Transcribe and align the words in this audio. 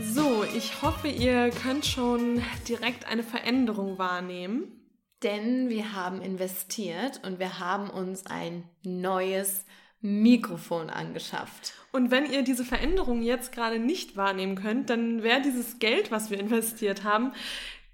So, 0.00 0.44
ich 0.56 0.80
hoffe, 0.80 1.08
ihr 1.08 1.50
könnt 1.50 1.84
schon 1.84 2.42
direkt 2.66 3.06
eine 3.06 3.22
Veränderung 3.22 3.98
wahrnehmen. 3.98 4.64
Denn 5.22 5.68
wir 5.68 5.92
haben 5.92 6.22
investiert 6.22 7.20
und 7.22 7.38
wir 7.38 7.58
haben 7.58 7.90
uns 7.90 8.24
ein 8.24 8.64
neues 8.82 9.66
Mikrofon 10.00 10.88
angeschafft. 10.88 11.74
Und 11.92 12.10
wenn 12.10 12.32
ihr 12.32 12.42
diese 12.42 12.64
Veränderung 12.64 13.20
jetzt 13.20 13.52
gerade 13.52 13.78
nicht 13.78 14.16
wahrnehmen 14.16 14.56
könnt, 14.56 14.88
dann 14.88 15.22
wäre 15.22 15.42
dieses 15.42 15.78
Geld, 15.78 16.10
was 16.10 16.30
wir 16.30 16.40
investiert 16.40 17.04
haben, 17.04 17.32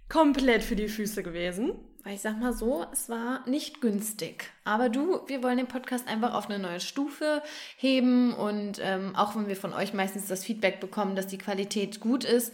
komplett 0.09 0.63
für 0.63 0.77
die 0.77 0.89
Füße 0.89 1.25
gewesen. 1.25 1.73
Weil 2.05 2.15
ich 2.15 2.21
sag 2.21 2.39
mal 2.39 2.53
so, 2.53 2.87
es 2.93 3.09
war 3.09 3.47
nicht 3.49 3.81
günstig. 3.81 4.51
Aber 4.65 4.89
du, 4.89 5.21
wir 5.27 5.43
wollen 5.43 5.59
den 5.59 5.67
Podcast 5.67 6.07
einfach 6.07 6.33
auf 6.33 6.49
eine 6.49 6.59
neue 6.59 6.81
Stufe 6.81 7.43
heben 7.77 8.33
und 8.35 8.81
ähm, 8.81 9.17
auch 9.17 9.35
wenn 9.35 9.49
wir 9.49 9.57
von 9.57 9.73
euch 9.73 9.93
meistens 9.93 10.27
das 10.27 10.45
Feedback 10.45 10.81
bekommen, 10.81 11.17
dass 11.17 11.27
die 11.27 11.39
Qualität 11.39 12.01
gut 12.01 12.25
ist, 12.25 12.53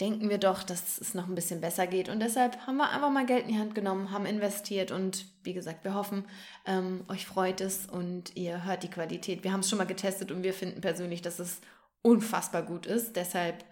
denken 0.00 0.30
wir 0.30 0.38
doch, 0.38 0.62
dass 0.62 1.00
es 1.00 1.14
noch 1.14 1.28
ein 1.28 1.34
bisschen 1.34 1.60
besser 1.60 1.86
geht. 1.86 2.08
Und 2.08 2.20
deshalb 2.20 2.66
haben 2.66 2.76
wir 2.76 2.90
einfach 2.90 3.10
mal 3.10 3.26
Geld 3.26 3.42
in 3.42 3.54
die 3.54 3.58
Hand 3.58 3.74
genommen, 3.74 4.10
haben 4.10 4.26
investiert 4.26 4.90
und 4.90 5.26
wie 5.42 5.54
gesagt, 5.54 5.84
wir 5.84 5.94
hoffen, 5.94 6.24
ähm, 6.66 7.04
euch 7.08 7.26
freut 7.26 7.60
es 7.60 7.86
und 7.86 8.36
ihr 8.36 8.64
hört 8.64 8.82
die 8.82 8.90
Qualität. 8.90 9.44
Wir 9.44 9.52
haben 9.52 9.60
es 9.60 9.70
schon 9.70 9.78
mal 9.78 9.86
getestet 9.86 10.32
und 10.32 10.42
wir 10.42 10.54
finden 10.54 10.80
persönlich, 10.80 11.22
dass 11.22 11.38
es 11.38 11.60
unfassbar 12.02 12.62
gut 12.62 12.86
ist. 12.86 13.16
Deshalb 13.16 13.64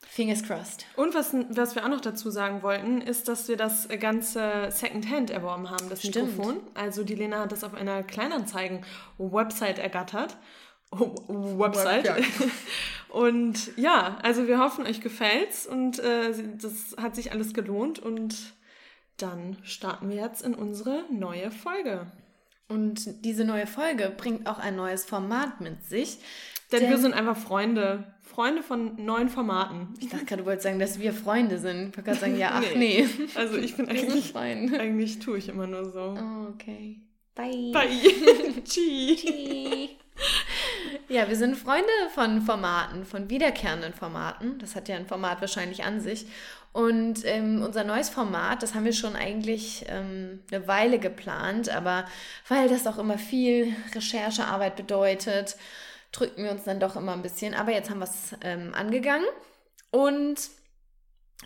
Fingers 0.00 0.42
crossed. 0.42 0.86
Und 0.96 1.14
was, 1.14 1.34
was 1.50 1.74
wir 1.74 1.84
auch 1.84 1.88
noch 1.88 2.00
dazu 2.00 2.30
sagen 2.30 2.62
wollten, 2.62 3.00
ist, 3.00 3.26
dass 3.26 3.48
wir 3.48 3.56
das 3.56 3.88
ganze 4.00 4.68
Secondhand 4.70 5.30
erworben 5.30 5.70
haben, 5.70 5.88
das 5.88 6.00
Stimmt. 6.00 6.36
Mikrofon. 6.36 6.60
Also 6.74 7.02
die 7.02 7.14
Lena 7.14 7.40
hat 7.40 7.52
das 7.52 7.64
auf 7.64 7.74
einer 7.74 8.02
Kleinanzeigen-Website 8.02 9.78
ergattert. 9.78 10.36
Oh, 10.92 11.14
Website. 11.58 12.04
Ja. 12.04 12.16
Und 13.08 13.76
ja, 13.76 14.18
also 14.22 14.46
wir 14.48 14.58
hoffen, 14.58 14.86
euch 14.86 15.00
gefällt's 15.00 15.68
und 15.68 16.00
äh, 16.00 16.32
das 16.60 16.96
hat 17.00 17.14
sich 17.14 17.30
alles 17.30 17.54
gelohnt 17.54 18.00
und 18.00 18.34
dann 19.18 19.56
starten 19.62 20.08
wir 20.08 20.16
jetzt 20.16 20.42
in 20.42 20.52
unsere 20.52 21.04
neue 21.12 21.52
Folge. 21.52 22.10
Und 22.66 23.24
diese 23.24 23.44
neue 23.44 23.68
Folge 23.68 24.12
bringt 24.16 24.48
auch 24.48 24.58
ein 24.58 24.74
neues 24.74 25.04
Format 25.04 25.60
mit 25.60 25.84
sich. 25.84 26.18
Denn, 26.72 26.88
wir 26.90 26.98
sind 26.98 27.14
einfach 27.14 27.36
Freunde. 27.36 28.13
Freunde 28.24 28.62
von 28.62 28.96
neuen 29.04 29.28
Formaten. 29.28 29.94
Ich 30.00 30.08
dachte 30.08 30.24
gerade, 30.24 30.42
du 30.42 30.46
wolltest 30.46 30.64
sagen, 30.64 30.78
dass 30.78 30.98
wir 30.98 31.12
Freunde 31.12 31.58
sind. 31.58 31.90
Ich 31.90 31.96
wollte 31.96 32.02
gerade 32.02 32.18
sagen, 32.18 32.38
ja, 32.38 32.50
ach 32.54 32.74
nee. 32.74 33.06
Also 33.34 33.58
ich 33.58 33.76
bin 33.76 33.88
eigentlich, 33.88 34.34
eigentlich 34.34 35.18
tue 35.18 35.38
ich 35.38 35.48
immer 35.48 35.66
nur 35.66 35.84
so. 35.90 36.16
Oh, 36.18 36.48
okay. 36.48 37.00
Bye. 37.34 37.72
Bye. 37.72 38.62
Tschüss. 38.64 39.24
Ja, 41.08 41.28
wir 41.28 41.36
sind 41.36 41.56
Freunde 41.56 41.88
von 42.14 42.40
Formaten, 42.40 43.04
von 43.04 43.28
wiederkehrenden 43.28 43.92
Formaten. 43.92 44.58
Das 44.58 44.74
hat 44.74 44.88
ja 44.88 44.96
ein 44.96 45.06
Format 45.06 45.40
wahrscheinlich 45.40 45.84
an 45.84 46.00
sich. 46.00 46.26
Und 46.72 47.24
ähm, 47.24 47.62
unser 47.62 47.84
neues 47.84 48.08
Format, 48.08 48.62
das 48.62 48.74
haben 48.74 48.84
wir 48.84 48.92
schon 48.92 49.14
eigentlich 49.14 49.84
ähm, 49.88 50.40
eine 50.50 50.66
Weile 50.66 50.98
geplant, 50.98 51.68
aber 51.68 52.04
weil 52.48 52.68
das 52.68 52.86
auch 52.86 52.98
immer 52.98 53.18
viel 53.18 53.76
Recherchearbeit 53.94 54.74
bedeutet, 54.74 55.56
drücken 56.14 56.44
wir 56.44 56.50
uns 56.50 56.64
dann 56.64 56.80
doch 56.80 56.96
immer 56.96 57.12
ein 57.12 57.22
bisschen. 57.22 57.54
Aber 57.54 57.72
jetzt 57.72 57.90
haben 57.90 57.98
wir 57.98 58.04
es 58.04 58.34
ähm, 58.42 58.72
angegangen 58.74 59.26
und 59.90 60.38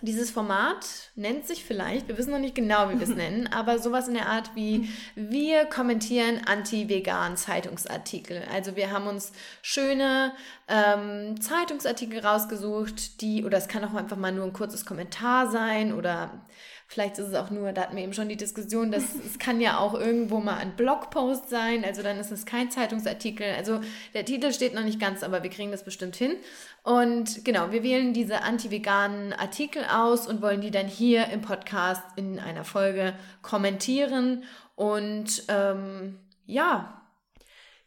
dieses 0.03 0.31
Format 0.31 1.11
nennt 1.17 1.47
sich 1.47 1.65
vielleicht, 1.65 2.07
wir 2.07 2.17
wissen 2.19 2.31
noch 2.31 2.39
nicht 2.39 2.55
genau, 2.55 2.89
wie 2.89 3.01
wir 3.01 3.09
es 3.09 3.15
nennen, 3.17 3.49
aber 3.49 3.79
sowas 3.79 4.07
in 4.07 4.15
der 4.15 4.29
Art 4.29 4.55
wie 4.55 4.89
wir 5.17 5.65
kommentieren 5.65 6.43
anti-vegan 6.47 7.37
Zeitungsartikel. 7.37 8.43
Also 8.53 8.77
wir 8.77 8.93
haben 8.93 9.09
uns 9.09 9.33
schöne 9.61 10.33
ähm, 10.69 11.41
Zeitungsartikel 11.41 12.21
rausgesucht, 12.21 13.21
die, 13.21 13.45
oder 13.45 13.59
es 13.59 13.67
kann 13.69 13.85
auch 13.85 13.95
einfach 13.95 14.17
mal 14.17 14.33
nur 14.33 14.45
ein 14.45 14.53
kurzes 14.53 14.85
Kommentar 14.85 15.51
sein 15.51 15.93
oder 15.93 16.47
vielleicht 16.89 17.19
ist 17.19 17.29
es 17.29 17.35
auch 17.35 17.51
nur, 17.51 17.73
da 17.73 17.83
hatten 17.83 17.97
wir 17.97 18.03
eben 18.03 18.15
schon 18.15 18.31
die 18.31 18.37
Diskussion, 18.37 18.91
dass 18.91 19.15
es 19.27 19.39
kann 19.39 19.61
ja 19.61 19.79
auch 19.79 19.95
irgendwo 19.95 20.41
mal 20.41 20.57
ein 20.57 20.75
Blogpost 20.75 21.51
sein, 21.51 21.85
also 21.85 22.03
dann 22.03 22.19
ist 22.19 22.33
es 22.33 22.47
kein 22.47 22.71
Zeitungsartikel. 22.71 23.47
Also 23.57 23.81
der 24.15 24.25
Titel 24.25 24.53
steht 24.53 24.75
noch 24.75 24.83
nicht 24.83 24.99
ganz, 24.99 25.23
aber 25.23 25.43
wir 25.43 25.51
kriegen 25.51 25.71
das 25.71 25.85
bestimmt 25.85 26.17
hin. 26.17 26.35
Und 26.83 27.45
genau, 27.45 27.71
wir 27.71 27.83
wählen 27.83 28.15
diese 28.15 28.43
anti-veganen 28.43 29.35
Artikel 29.35 29.85
aus 29.85 30.27
und 30.27 30.41
wollen 30.41 30.63
die 30.63 30.71
dann 30.71 30.87
hier 30.89 31.29
im 31.29 31.43
Podcast 31.43 32.03
in 32.17 32.39
einer 32.39 32.65
Folge 32.65 33.15
kommentieren. 33.43 34.45
Und 34.75 35.45
ähm, 35.49 36.19
ja, 36.47 37.03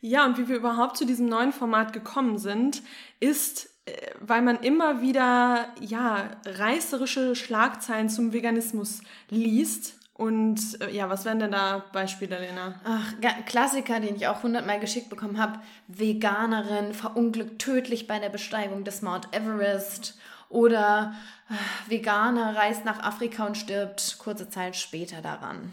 Ja, 0.03 0.25
und 0.25 0.37
wie 0.37 0.47
wir 0.47 0.55
überhaupt 0.57 0.97
zu 0.97 1.05
diesem 1.05 1.27
neuen 1.27 1.51
Format 1.53 1.93
gekommen 1.93 2.37
sind, 2.37 2.81
ist, 3.19 3.70
weil 4.19 4.41
man 4.41 4.59
immer 4.59 5.01
wieder, 5.01 5.65
ja, 5.79 6.29
reißerische 6.45 7.35
Schlagzeilen 7.35 8.09
zum 8.09 8.33
Veganismus 8.33 9.01
liest. 9.29 9.95
Und 10.13 10.79
äh, 10.81 10.91
ja, 10.91 11.09
was 11.09 11.25
wären 11.25 11.39
denn 11.39 11.51
da 11.51 11.83
Beispiele, 11.91 12.39
Lena? 12.39 12.75
ach, 12.83 13.13
Klassiker, 13.47 13.99
den 13.99 14.15
ich 14.15 14.27
auch 14.27 14.43
hundertmal 14.43 14.79
geschickt 14.79 15.09
bekommen 15.09 15.39
habe. 15.39 15.59
Veganerin 15.87 16.93
verunglückt 16.93 17.59
tödlich 17.59 18.05
bei 18.07 18.19
der 18.19 18.29
Besteigung 18.29 18.83
des 18.83 19.01
Mount 19.01 19.29
Everest. 19.33 20.17
Oder 20.49 21.15
äh, 21.49 21.89
Veganer 21.89 22.55
reist 22.55 22.85
nach 22.85 22.99
Afrika 23.01 23.45
und 23.47 23.57
stirbt 23.57 24.17
kurze 24.19 24.49
Zeit 24.49 24.75
später 24.75 25.21
daran. 25.21 25.71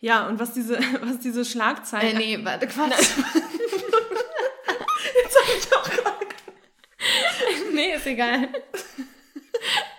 Ja, 0.00 0.26
und 0.26 0.38
was 0.40 0.52
diese, 0.54 0.78
was 1.02 1.18
diese 1.18 1.42
Äh, 1.42 1.44
Schlagzeilen. 1.44 2.16
nee, 2.16 2.38
warte, 2.42 2.68
Quatsch. 2.68 3.10
Ist 8.02 8.06
egal. 8.06 8.48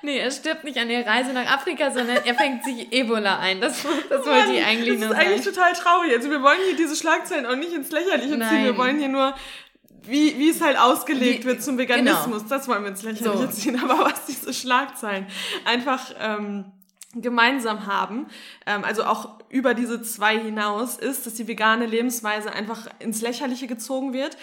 Nee, 0.01 0.17
er 0.17 0.31
stirbt 0.31 0.65
nicht 0.65 0.77
an 0.77 0.89
der 0.89 1.05
Reise 1.05 1.31
nach 1.31 1.49
Afrika, 1.49 1.89
sondern 1.91 2.17
er 2.25 2.35
fängt 2.35 2.65
sich 2.65 2.91
Ebola 2.91 3.39
ein. 3.39 3.61
Das, 3.61 3.81
das 4.09 4.25
wollte 4.25 4.51
ich 4.51 4.65
eigentlich 4.65 4.99
das 4.99 5.07
nur 5.07 5.11
ist 5.17 5.25
eigentlich 5.25 5.43
sagen. 5.43 5.55
total 5.55 5.73
traurig. 5.73 6.11
Also 6.13 6.29
wir 6.29 6.41
wollen 6.41 6.59
hier 6.67 6.75
diese 6.75 6.97
Schlagzeilen 6.97 7.45
auch 7.45 7.55
nicht 7.55 7.71
ins 7.71 7.89
Lächerliche 7.89 8.31
ziehen. 8.31 8.39
Nein. 8.39 8.65
Wir 8.65 8.77
wollen 8.77 8.99
hier 8.99 9.07
nur, 9.07 9.33
wie, 10.01 10.37
wie 10.37 10.49
es 10.49 10.59
halt 10.59 10.77
ausgelegt 10.77 11.43
Wie- 11.43 11.47
wird 11.47 11.63
zum 11.63 11.77
Veganismus. 11.77 12.45
Das 12.49 12.67
wollen 12.67 12.83
wir 12.83 12.89
ins 12.89 13.03
Lächerliche 13.03 13.37
So. 13.37 13.47
ziehen. 13.47 13.79
Aber 13.81 13.99
was 14.03 14.25
diese 14.25 14.53
Schlagzeilen 14.53 15.27
einfach 15.63 16.11
ähm, 16.19 16.65
gemeinsam 17.15 17.85
haben, 17.87 18.27
ähm, 18.65 18.83
also 18.83 19.05
auch 19.05 19.39
über 19.47 19.73
diese 19.73 20.01
zwei 20.01 20.37
hinaus, 20.37 20.97
ist, 20.97 21.25
dass 21.25 21.35
die 21.35 21.47
vegane 21.47 21.85
Lebensweise 21.85 22.51
einfach 22.51 22.87
ins 22.99 23.21
Lächerliche 23.21 23.67
gezogen 23.67 24.11
wird. 24.11 24.35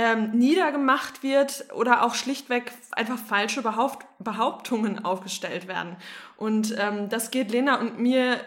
Ähm, 0.00 0.30
niedergemacht 0.30 1.24
wird 1.24 1.64
oder 1.74 2.04
auch 2.04 2.14
schlichtweg 2.14 2.70
einfach 2.92 3.18
falsche 3.18 3.62
Behaupt 3.62 4.06
Behauptungen 4.20 5.04
aufgestellt 5.04 5.66
werden. 5.66 5.96
Und 6.36 6.72
ähm, 6.78 7.08
das 7.08 7.32
geht 7.32 7.50
Lena 7.50 7.80
und 7.80 7.98
mir 7.98 8.38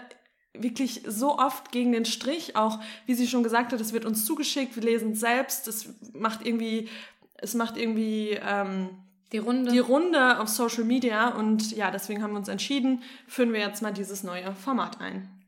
wirklich 0.54 1.04
so 1.06 1.38
oft 1.38 1.74
gegen 1.74 1.92
den 1.92 2.06
Strich, 2.06 2.56
auch 2.56 2.80
wie 3.06 3.16
sie 3.16 3.28
schon 3.28 3.44
gesagt 3.44 3.74
hat, 3.74 3.82
es 3.82 3.92
wird 3.92 4.06
uns 4.06 4.24
zugeschickt, 4.24 4.78
wir 4.78 4.84
lesen 4.84 5.12
es 5.12 5.20
selbst, 5.20 5.68
es 5.68 5.94
macht 6.14 6.46
irgendwie, 6.46 6.88
es 7.36 7.54
macht 7.54 7.76
irgendwie 7.76 8.40
ähm, 8.42 8.90
Die 9.34 9.40
Runde. 9.40 9.74
die 9.74 9.80
Runde 9.80 10.40
auf 10.40 10.48
Social 10.48 10.86
Media 10.86 11.36
und 11.36 11.76
ja, 11.76 11.92
deswegen 11.92 12.24
haben 12.24 12.32
wir 12.32 12.40
uns 12.40 12.48
entschieden, 12.48 13.04
führen 13.28 13.52
wir 13.52 13.60
jetzt 13.60 13.82
mal 13.82 13.92
dieses 13.92 14.24
neue 14.24 14.56
Format 14.56 15.02
ein. 15.02 15.41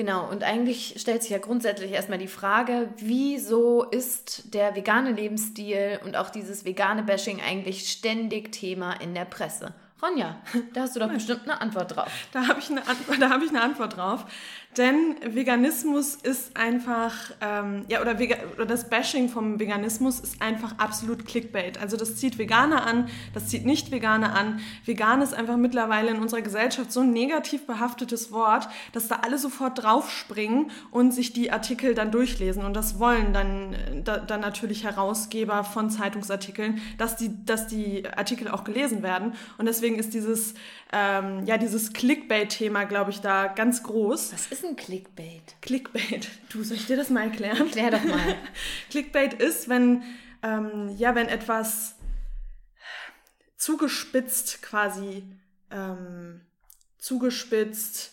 Genau, 0.00 0.30
und 0.30 0.44
eigentlich 0.44 0.94
stellt 0.96 1.20
sich 1.20 1.30
ja 1.30 1.36
grundsätzlich 1.36 1.90
erstmal 1.90 2.16
die 2.16 2.26
Frage, 2.26 2.88
wieso 2.96 3.82
ist 3.82 4.54
der 4.54 4.74
vegane 4.74 5.12
Lebensstil 5.12 6.00
und 6.02 6.16
auch 6.16 6.30
dieses 6.30 6.64
vegane 6.64 7.02
Bashing 7.02 7.42
eigentlich 7.42 7.86
ständig 7.86 8.50
Thema 8.50 8.94
in 8.94 9.12
der 9.12 9.26
Presse? 9.26 9.74
Ronja, 10.02 10.36
da 10.72 10.82
hast 10.82 10.96
du 10.96 11.00
doch 11.00 11.08
bestimmt 11.10 11.42
eine 11.44 11.60
Antwort 11.60 11.96
drauf. 11.96 12.08
Da 12.32 12.48
habe 12.48 12.58
ich, 12.60 12.70
eine 12.70 12.86
Antwort- 12.86 13.20
da 13.20 13.30
hab 13.30 13.42
ich 13.42 13.50
eine 13.50 13.62
Antwort 13.62 13.96
drauf. 13.96 14.24
Denn 14.76 15.16
Veganismus 15.26 16.14
ist 16.14 16.56
einfach, 16.56 17.12
ähm, 17.40 17.84
ja, 17.88 18.00
oder, 18.00 18.20
Vega 18.20 18.36
oder 18.54 18.66
das 18.66 18.88
Bashing 18.88 19.28
vom 19.28 19.58
Veganismus 19.58 20.20
ist 20.20 20.40
einfach 20.40 20.78
absolut 20.78 21.26
Clickbait. 21.26 21.80
Also 21.80 21.96
das 21.96 22.14
zieht 22.14 22.38
Veganer 22.38 22.86
an, 22.86 23.08
das 23.34 23.48
zieht 23.48 23.66
Nicht-Veganer 23.66 24.32
an. 24.32 24.60
Vegan 24.84 25.22
ist 25.22 25.34
einfach 25.34 25.56
mittlerweile 25.56 26.10
in 26.12 26.20
unserer 26.20 26.42
Gesellschaft 26.42 26.92
so 26.92 27.00
ein 27.00 27.12
negativ 27.12 27.66
behaftetes 27.66 28.30
Wort, 28.30 28.68
dass 28.92 29.08
da 29.08 29.16
alle 29.22 29.38
sofort 29.38 29.82
draufspringen 29.82 30.70
und 30.92 31.12
sich 31.12 31.32
die 31.32 31.50
Artikel 31.50 31.96
dann 31.96 32.12
durchlesen. 32.12 32.64
Und 32.64 32.74
das 32.74 33.00
wollen 33.00 33.32
dann, 33.32 33.72
äh, 33.74 34.02
da, 34.04 34.18
dann 34.18 34.40
natürlich 34.40 34.84
Herausgeber 34.84 35.64
von 35.64 35.90
Zeitungsartikeln, 35.90 36.80
dass 36.96 37.16
die, 37.16 37.44
dass 37.44 37.66
die 37.66 38.04
Artikel 38.08 38.46
auch 38.46 38.62
gelesen 38.62 39.02
werden. 39.02 39.32
Und 39.58 39.66
deswegen 39.66 39.89
ist 39.96 40.14
dieses, 40.14 40.54
ähm, 40.92 41.44
ja, 41.46 41.58
dieses 41.58 41.92
Clickbait-Thema, 41.92 42.84
glaube 42.84 43.10
ich, 43.10 43.20
da 43.20 43.46
ganz 43.48 43.82
groß. 43.82 44.32
Was 44.32 44.46
ist 44.46 44.64
ein 44.64 44.76
Clickbait? 44.76 45.56
Clickbait. 45.60 46.28
Du, 46.50 46.62
soll 46.62 46.76
ich 46.76 46.86
dir 46.86 46.96
das 46.96 47.10
mal 47.10 47.24
erklären? 47.24 47.70
Klär 47.70 47.90
doch 47.90 48.04
mal. 48.04 48.36
Clickbait 48.90 49.34
ist, 49.34 49.68
wenn, 49.68 50.02
ähm, 50.42 50.94
ja, 50.96 51.14
wenn 51.14 51.28
etwas 51.28 51.96
zugespitzt 53.56 54.62
quasi, 54.62 55.22
ähm, 55.70 56.40
zugespitzt 56.98 58.12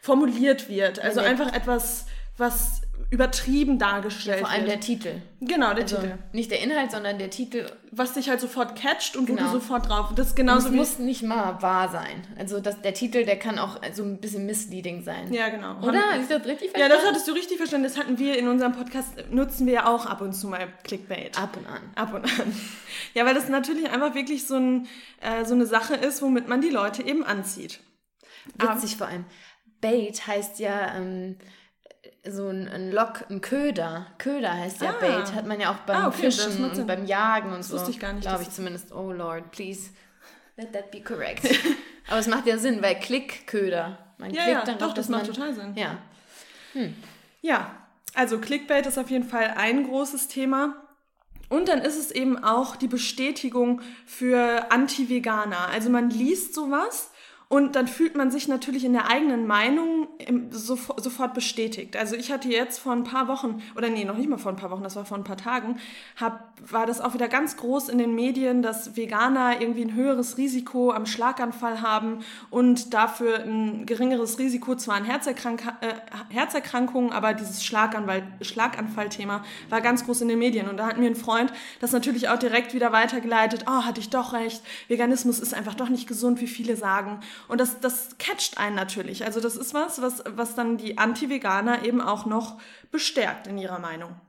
formuliert 0.00 0.68
wird. 0.68 1.00
Also 1.00 1.20
einfach 1.20 1.52
etwas, 1.52 2.06
was 2.36 2.82
übertrieben 3.10 3.78
dargestellt 3.78 4.40
Vor 4.40 4.48
allem 4.48 4.62
wird. 4.62 4.72
der 4.72 4.80
Titel. 4.80 5.22
Genau, 5.40 5.72
der 5.74 5.84
Also 5.84 5.96
Titel. 5.96 6.18
nicht 6.32 6.50
der 6.50 6.60
Inhalt, 6.62 6.90
sondern 6.90 7.18
der 7.18 7.30
Titel. 7.30 7.66
Was 7.92 8.14
dich 8.14 8.28
halt 8.28 8.40
sofort 8.40 8.74
catcht 8.76 9.16
und 9.16 9.28
wo 9.28 9.34
Genau. 9.34 9.46
du 9.52 9.52
sofort 9.60 9.88
drauf. 9.88 10.10
Das 10.16 10.26
ist 10.28 10.32
Und 10.32 10.36
genauso 10.36 10.68
es 10.68 10.74
muss 10.74 10.98
nicht 10.98 11.22
mal 11.22 11.62
wahr 11.62 11.88
sein. 11.88 12.26
Also 12.38 12.58
das, 12.60 12.82
der 12.82 12.94
Titel, 12.94 13.24
der 13.24 13.38
kann 13.38 13.58
auch 13.58 13.80
so 13.92 14.02
ein 14.02 14.18
bisschen 14.20 14.44
misleading 14.46 15.02
sein. 15.04 15.32
Ja, 15.32 15.48
genau. 15.50 15.78
Oder? 15.86 16.00
Habe 16.00 16.22
ich 16.22 16.28
das 16.28 16.44
richtig 16.46 16.72
Ja, 16.72 16.78
verstanden? 16.78 16.90
das 16.96 17.06
hattest 17.06 17.28
du 17.28 17.32
richtig 17.32 17.56
verstanden. 17.58 17.84
Das 17.84 17.96
hatten 17.96 18.18
wir 18.18 18.38
in 18.38 18.48
unserem 18.48 18.72
Podcast, 18.72 19.12
nutzen 19.30 19.66
wir 19.66 19.72
ja 19.74 19.86
auch 19.86 20.06
ab 20.06 20.20
und 20.20 20.32
zu 20.32 20.48
mal 20.48 20.66
Clickbait. 20.84 21.38
Ab 21.40 21.56
und 21.56 21.66
an. 21.66 21.80
Ab 21.94 22.12
und 22.14 22.24
an. 22.24 22.52
Ja, 23.14 23.24
weil 23.24 23.34
das 23.34 23.48
natürlich 23.48 23.88
einfach 23.90 24.14
wirklich 24.14 24.46
so, 24.46 24.56
ein, 24.56 24.88
äh, 25.20 25.44
so 25.44 25.54
eine 25.54 25.66
Sache 25.66 25.94
ist, 25.94 26.22
womit 26.22 26.48
man 26.48 26.60
die 26.60 26.70
Leute 26.70 27.02
eben 27.02 27.24
anzieht. 27.24 27.80
Witzig 28.58 28.96
vor 28.96 29.06
allem. 29.08 29.24
Bait 29.80 30.26
heißt 30.26 30.58
ja 30.58 30.94
ähm, 30.96 31.36
so 32.30 32.48
ein, 32.48 32.68
ein 32.68 32.90
Lock, 32.92 33.24
ein 33.30 33.40
Köder. 33.40 34.06
Köder 34.18 34.52
heißt 34.54 34.80
ja 34.82 34.90
Ah. 34.90 35.00
Bait. 35.00 35.34
Hat 35.34 35.46
man 35.46 35.60
ja 35.60 35.70
auch 35.72 35.78
beim 35.86 35.96
Ah, 35.96 36.08
okay, 36.08 36.26
das 36.26 36.36
Fischen 36.44 36.64
und 36.64 36.74
Sinn. 36.76 36.86
beim 36.86 37.04
Jagen 37.06 37.52
und 37.52 37.62
so. 37.64 37.74
wusste 37.74 37.90
ich 37.90 37.98
gar 38.00 38.12
nicht, 38.12 38.22
Glaube 38.26 38.42
ich 38.42 38.48
es- 38.48 38.54
zumindest. 38.56 38.92
Oh 38.92 39.12
Lord, 39.12 39.50
please. 39.52 39.90
Let 40.56 40.72
that 40.72 40.90
be 40.90 41.00
correct. 41.02 41.44
Aber 42.08 42.18
es 42.18 42.26
macht 42.28 42.46
ja 42.46 42.56
Sinn, 42.58 42.80
weil 42.82 42.94
Klickköder. 42.98 43.98
Man 44.18 44.30
Ja, 44.30 44.42
klickt 44.44 44.58
ja, 44.58 44.64
dann 44.64 44.78
doch, 44.78 44.94
das 44.94 45.08
macht 45.08 45.26
man, 45.26 45.34
total 45.34 45.54
Sinn. 45.54 45.74
Ja. 45.76 45.98
Ja, 47.42 47.70
also 48.14 48.38
Clickbait 48.38 48.86
ist 48.86 48.98
auf 48.98 49.10
jeden 49.10 49.24
Fall 49.28 49.54
ein 49.56 49.84
großes 49.86 50.28
Thema. 50.28 50.82
Und 51.48 51.68
dann 51.68 51.80
ist 51.80 51.96
es 51.96 52.10
eben 52.10 52.42
auch 52.42 52.74
die 52.76 52.88
Bestätigung 52.88 53.80
für 54.04 54.70
Anti-Veganer. 54.72 55.68
Also 55.68 55.90
man 55.90 56.10
liest 56.10 56.54
sowas 56.54 57.10
und 57.48 57.76
dann 57.76 57.86
fühlt 57.86 58.16
man 58.16 58.30
sich 58.30 58.48
natürlich 58.48 58.84
in 58.84 58.92
der 58.92 59.08
eigenen 59.08 59.46
Meinung 59.46 60.08
sofort 60.50 61.34
bestätigt. 61.34 61.96
Also 61.96 62.16
ich 62.16 62.32
hatte 62.32 62.48
jetzt 62.48 62.78
vor 62.78 62.92
ein 62.92 63.04
paar 63.04 63.28
Wochen, 63.28 63.62
oder 63.76 63.88
nee, 63.88 64.04
noch 64.04 64.16
nicht 64.16 64.28
mal 64.28 64.38
vor 64.38 64.52
ein 64.52 64.56
paar 64.56 64.70
Wochen, 64.70 64.82
das 64.82 64.96
war 64.96 65.04
vor 65.04 65.16
ein 65.16 65.24
paar 65.24 65.36
Tagen, 65.36 65.78
hab, 66.16 66.52
war 66.68 66.86
das 66.86 67.00
auch 67.00 67.14
wieder 67.14 67.28
ganz 67.28 67.56
groß 67.56 67.88
in 67.88 67.98
den 67.98 68.14
Medien, 68.14 68.62
dass 68.62 68.96
Veganer 68.96 69.60
irgendwie 69.60 69.82
ein 69.82 69.94
höheres 69.94 70.38
Risiko 70.38 70.90
am 70.90 71.06
Schlaganfall 71.06 71.82
haben 71.82 72.18
und 72.50 72.94
dafür 72.94 73.40
ein 73.44 73.86
geringeres 73.86 74.38
Risiko 74.38 74.74
zwar 74.74 74.96
an 74.96 75.04
Herzerkrank 75.04 75.62
äh, 75.80 75.94
Herzerkrankungen, 76.34 77.12
aber 77.12 77.34
dieses 77.34 77.64
Schlaganfall 77.64 78.26
Schlaganfallthema 78.40 79.44
war 79.68 79.80
ganz 79.80 80.04
groß 80.04 80.22
in 80.22 80.28
den 80.28 80.38
Medien. 80.38 80.68
Und 80.68 80.76
da 80.78 80.86
hat 80.86 80.98
mir 80.98 81.06
ein 81.06 81.16
Freund 81.16 81.52
das 81.80 81.92
natürlich 81.92 82.28
auch 82.28 82.38
direkt 82.38 82.74
wieder 82.74 82.92
weitergeleitet. 82.92 83.64
Oh, 83.66 83.84
hatte 83.84 84.00
ich 84.00 84.10
doch 84.10 84.32
recht. 84.32 84.62
Veganismus 84.88 85.38
ist 85.38 85.54
einfach 85.54 85.74
doch 85.74 85.88
nicht 85.88 86.08
gesund, 86.08 86.40
wie 86.40 86.46
viele 86.46 86.76
sagen. 86.76 87.20
Und 87.48 87.60
das, 87.60 87.80
das 87.80 88.16
catcht 88.18 88.58
einen 88.58 88.76
natürlich. 88.76 89.24
Also 89.24 89.40
das 89.40 89.56
ist 89.56 89.74
was, 89.74 90.00
was, 90.02 90.22
was 90.28 90.54
dann 90.54 90.76
die 90.76 90.98
Anti-Veganer 90.98 91.84
eben 91.84 92.00
auch 92.00 92.26
noch 92.26 92.58
bestärkt 92.90 93.46
in 93.46 93.58
ihrer 93.58 93.78
Meinung. 93.78 94.20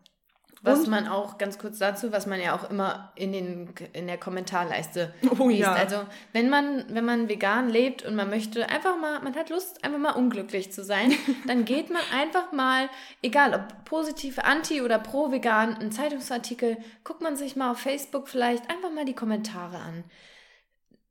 Was 0.63 0.80
Und- 0.81 0.89
man 0.89 1.07
auch, 1.07 1.38
ganz 1.38 1.59
kurz 1.59 1.77
dazu, 1.77 2.12
was 2.12 2.25
man 2.25 2.42
ja 2.42 2.56
auch 2.56 2.69
immer 2.71 3.12
in, 3.15 3.31
den, 3.31 3.74
in 3.94 4.07
der 4.07 4.18
Kommentarleiste 4.18 5.13
Oh 5.39 5.48
liest. 5.50 5.62
ja. 5.62 5.74
Also 5.74 5.98
wenn 6.33 6.50
man, 6.50 6.83
wenn 6.89 7.06
man 7.06 7.30
vegan 7.30 7.69
lebt 7.69 8.04
und 8.04 8.15
man 8.15 8.30
möchte 8.31 8.68
einfach 8.68 8.98
mal, 8.98 9.19
man 9.21 9.36
hat 9.36 9.51
Lust, 9.51 9.83
einfach 9.86 10.00
mal 10.00 10.13
unglücklich 10.13 10.71
zu 10.71 10.83
sein, 10.83 11.13
dann 11.48 11.63
geht 11.63 11.92
man 11.92 12.01
einfach 12.12 12.51
mal, 12.54 12.89
egal 13.21 13.54
ob 13.54 13.86
positiv, 13.86 14.39
anti 14.39 14.81
oder 14.81 14.98
pro 14.98 15.31
vegan, 15.31 15.75
ein 15.77 15.92
Zeitungsartikel, 15.92 16.77
guckt 17.04 17.21
man 17.21 17.36
sich 17.36 17.56
mal 17.56 17.69
auf 17.71 17.77
Facebook 17.80 18.27
vielleicht 18.27 18.68
einfach 18.71 18.89
mal 18.92 19.06
die 19.06 19.13
Kommentare 19.15 19.77
an. 19.77 20.04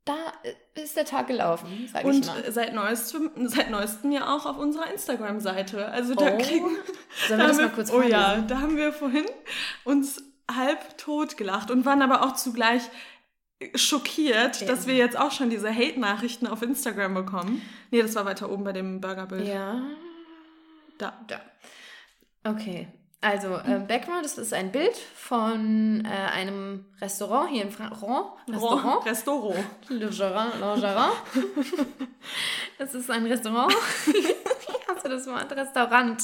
Da 0.07 0.33
ist 0.81 0.95
der 0.97 1.05
Tag 1.05 1.27
gelaufen, 1.27 1.87
sag 1.91 2.01
ich 2.01 2.07
Und 2.07 2.25
mal. 2.25 2.51
seit 2.51 2.73
neuestem, 2.73 3.29
seit 3.47 3.69
neuestem 3.69 4.11
ja 4.11 4.33
auch 4.35 4.45
auf 4.45 4.57
unserer 4.57 4.91
Instagram-Seite. 4.91 5.87
Also 5.89 6.15
da 6.15 6.31
Oh. 6.33 6.37
kriegen 6.37 6.69
Sollen 7.27 7.39
da 7.39 7.45
wir 7.45 7.47
das 7.49 7.57
mal 7.57 7.69
kurz 7.69 7.91
Oh 7.91 8.01
ja, 8.01 8.23
vorlesen? 8.25 8.47
da 8.47 8.59
haben 8.61 8.77
wir 8.77 8.93
vorhin 8.93 9.25
uns 9.83 10.23
halb 10.49 10.97
tot 10.97 11.35
gelacht 11.37 11.69
und 11.71 11.85
waren 11.85 12.01
aber 12.01 12.23
auch 12.23 12.33
zugleich 12.35 12.81
schockiert, 13.75 14.61
Ja. 14.61 14.67
dass 14.67 14.87
wir 14.87 14.95
jetzt 14.95 15.17
auch 15.17 15.31
schon 15.31 15.49
diese 15.49 15.73
Hate-Nachrichten 15.73 16.47
auf 16.47 16.61
Instagram 16.61 17.13
bekommen. 17.15 17.61
Nee, 17.91 18.01
das 18.01 18.15
war 18.15 18.25
weiter 18.25 18.49
oben 18.51 18.63
bei 18.63 18.71
dem 18.71 19.01
Burgerbild. 19.01 19.47
Ja. 19.47 19.81
Da. 20.99 21.13
Da. 21.27 21.41
Okay. 22.43 22.87
Also, 23.19 23.59
ähm, 23.65 23.87
Background, 23.87 24.23
das 24.23 24.37
ist 24.37 24.53
ein 24.53 24.71
Bild 24.71 24.95
von 24.95 26.05
äh, 26.05 26.07
einem 26.07 26.85
Restaurant 27.01 27.49
hier 27.49 27.63
in 27.63 27.71
Frankfurt. 27.71 28.27
Restaurant? 28.47 29.05
Restaurant. 29.05 29.65
Lingerie. 29.89 30.31
Lingerie. 30.63 31.11
Das 32.77 32.93
ist 32.93 33.09
ein 33.09 33.25
Restaurant. 33.25 33.73
Hasse 34.87 35.09
das 35.09 35.25
Wort. 35.27 35.51
Restaurant 35.51 36.23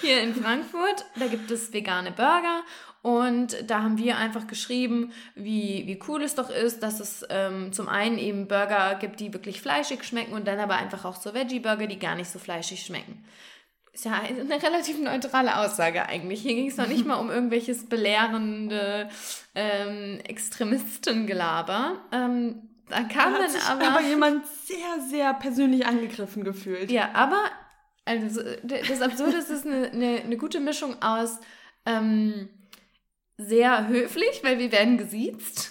hier 0.00 0.22
in 0.22 0.34
Frankfurt. 0.34 1.04
Da 1.16 1.26
gibt 1.28 1.50
es 1.50 1.72
vegane 1.72 2.10
Burger. 2.10 2.62
Und 3.02 3.70
da 3.70 3.82
haben 3.82 3.98
wir 3.98 4.16
einfach 4.16 4.46
geschrieben, 4.46 5.12
wie, 5.34 5.84
wie 5.86 6.00
cool 6.08 6.22
es 6.22 6.34
doch 6.34 6.48
ist, 6.48 6.82
dass 6.82 7.00
es 7.00 7.24
ähm, 7.28 7.72
zum 7.72 7.88
einen 7.88 8.18
eben 8.18 8.48
Burger 8.48 8.94
gibt, 8.94 9.20
die 9.20 9.32
wirklich 9.32 9.60
fleischig 9.60 10.04
schmecken 10.04 10.32
und 10.32 10.48
dann 10.48 10.58
aber 10.58 10.76
einfach 10.76 11.04
auch 11.04 11.16
so 11.16 11.34
Veggie-Burger, 11.34 11.86
die 11.86 11.98
gar 11.98 12.14
nicht 12.14 12.30
so 12.30 12.38
fleischig 12.38 12.80
schmecken. 12.80 13.22
Ist 13.94 14.06
ja 14.06 14.14
eine 14.14 14.60
relativ 14.60 14.98
neutrale 14.98 15.56
Aussage 15.56 16.06
eigentlich. 16.06 16.42
Hier 16.42 16.56
ging 16.56 16.68
es 16.68 16.76
noch 16.76 16.88
nicht 16.88 17.06
mal 17.06 17.14
um 17.14 17.30
irgendwelches 17.30 17.88
belehrende 17.88 19.08
ähm, 19.54 20.18
Extremistengelaber. 20.24 22.00
Ähm, 22.10 22.68
da 22.88 23.04
kam 23.04 23.34
Da 23.34 23.38
dann 23.38 23.42
hat 23.44 23.50
sich 23.52 23.62
aber, 23.62 23.86
aber 23.86 24.00
jemand 24.00 24.44
sehr, 24.46 25.00
sehr 25.08 25.32
persönlich 25.34 25.86
angegriffen 25.86 26.42
gefühlt. 26.42 26.90
Ja, 26.90 27.10
aber 27.12 27.38
also, 28.04 28.42
das 28.64 29.00
Absurde 29.00 29.36
ist, 29.36 29.48
es 29.48 29.60
ist 29.60 29.66
eine, 29.66 29.90
eine, 29.92 30.22
eine 30.22 30.36
gute 30.38 30.58
Mischung 30.58 31.00
aus 31.00 31.38
ähm, 31.86 32.48
sehr 33.38 33.86
höflich, 33.86 34.40
weil 34.42 34.58
wir 34.58 34.72
werden 34.72 34.98
gesiezt. 34.98 35.70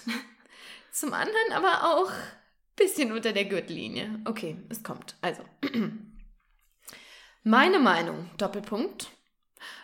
Zum 0.92 1.12
anderen 1.12 1.52
aber 1.52 1.94
auch 1.94 2.10
ein 2.10 2.76
bisschen 2.76 3.12
unter 3.12 3.32
der 3.32 3.44
Gürtellinie. 3.44 4.18
Okay, 4.24 4.56
es 4.70 4.82
kommt. 4.82 5.14
Also. 5.20 5.42
Meine 7.46 7.78
Meinung, 7.78 8.30
Doppelpunkt. 8.38 9.10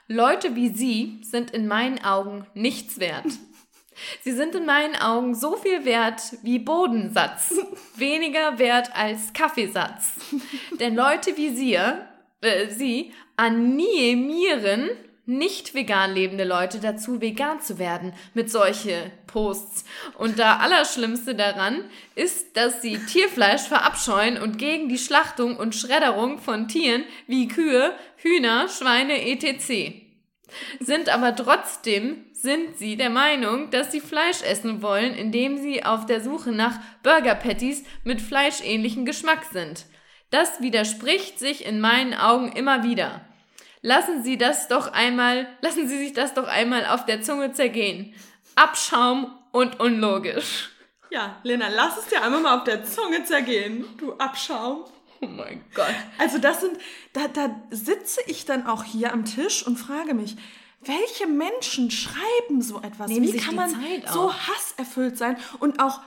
Leute 0.08 0.56
wie 0.56 0.70
Sie 0.70 1.18
sind 1.20 1.50
in 1.50 1.68
meinen 1.68 2.02
Augen 2.02 2.46
nichts 2.54 2.98
wert. 2.98 3.26
Sie 4.22 4.32
sind 4.32 4.54
in 4.54 4.64
meinen 4.64 4.96
Augen 4.96 5.34
so 5.34 5.58
viel 5.58 5.84
wert 5.84 6.22
wie 6.42 6.58
Bodensatz, 6.58 7.54
weniger 7.96 8.58
wert 8.58 8.96
als 8.96 9.34
Kaffeesatz. 9.34 10.14
Denn 10.80 10.94
Leute 10.94 11.36
wie 11.36 11.50
Sie, 11.50 11.74
äh, 11.74 12.70
Sie 12.70 13.12
animieren 13.36 14.88
nicht 15.30 15.74
vegan 15.74 16.14
lebende 16.14 16.44
Leute 16.44 16.78
dazu, 16.78 17.20
vegan 17.20 17.60
zu 17.60 17.78
werden 17.78 18.12
mit 18.34 18.50
solche 18.50 19.10
Posts. 19.26 19.84
Und 20.18 20.38
da 20.38 20.58
Allerschlimmste 20.58 21.34
daran 21.34 21.84
ist, 22.14 22.56
dass 22.56 22.82
sie 22.82 22.98
Tierfleisch 22.98 23.62
verabscheuen 23.62 24.40
und 24.40 24.58
gegen 24.58 24.88
die 24.88 24.98
Schlachtung 24.98 25.56
und 25.56 25.74
Schredderung 25.74 26.38
von 26.38 26.68
Tieren 26.68 27.04
wie 27.26 27.48
Kühe, 27.48 27.94
Hühner, 28.16 28.68
Schweine 28.68 29.26
etc 29.26 30.10
sind 30.78 31.08
aber 31.08 31.34
trotzdem 31.34 32.24
sind 32.32 32.78
sie 32.78 32.96
der 32.96 33.10
Meinung, 33.10 33.70
dass 33.70 33.92
sie 33.92 34.00
Fleisch 34.00 34.42
essen 34.42 34.82
wollen, 34.82 35.14
indem 35.14 35.58
sie 35.58 35.84
auf 35.84 36.06
der 36.06 36.20
Suche 36.20 36.52
nach 36.52 36.78
Burger 37.02 37.34
Patties 37.34 37.84
mit 38.04 38.20
fleischähnlichem 38.20 39.04
Geschmack 39.04 39.44
sind. 39.52 39.86
Das 40.30 40.60
widerspricht 40.60 41.38
sich 41.38 41.66
in 41.66 41.80
meinen 41.80 42.14
Augen 42.14 42.52
immer 42.52 42.82
wieder. 42.82 43.22
Lassen 43.82 44.22
Sie 44.22 44.36
das 44.36 44.68
doch 44.68 44.92
einmal, 44.92 45.48
lassen 45.62 45.88
Sie 45.88 45.98
sich 45.98 46.12
das 46.12 46.34
doch 46.34 46.46
einmal 46.46 46.86
auf 46.86 47.06
der 47.06 47.22
Zunge 47.22 47.52
zergehen. 47.52 48.14
Abschaum 48.54 49.38
und 49.52 49.80
unlogisch. 49.80 50.70
Ja, 51.10 51.40
Lena, 51.42 51.68
lass 51.68 51.98
es 51.98 52.06
dir 52.06 52.22
einmal 52.22 52.40
mal 52.40 52.58
auf 52.58 52.64
der 52.64 52.84
Zunge 52.84 53.24
zergehen, 53.24 53.84
du 53.98 54.12
Abschaum. 54.14 54.84
Oh 55.22 55.26
mein 55.26 55.64
Gott. 55.74 55.94
Also 56.18 56.38
das 56.38 56.60
sind, 56.60 56.78
da, 57.12 57.28
da 57.28 57.54
sitze 57.70 58.20
ich 58.26 58.44
dann 58.44 58.66
auch 58.66 58.84
hier 58.84 59.12
am 59.12 59.24
Tisch 59.24 59.66
und 59.66 59.76
frage 59.76 60.14
mich, 60.14 60.36
welche 60.82 61.26
Menschen 61.26 61.90
schreiben 61.90 62.62
so 62.62 62.80
etwas? 62.80 63.08
Nehmen 63.08 63.26
wie 63.26 63.36
kann 63.36 63.54
man 63.54 63.70
so 64.10 64.32
hasserfüllt 64.32 65.18
sein? 65.18 65.36
Und 65.58 65.80
auch 65.80 66.00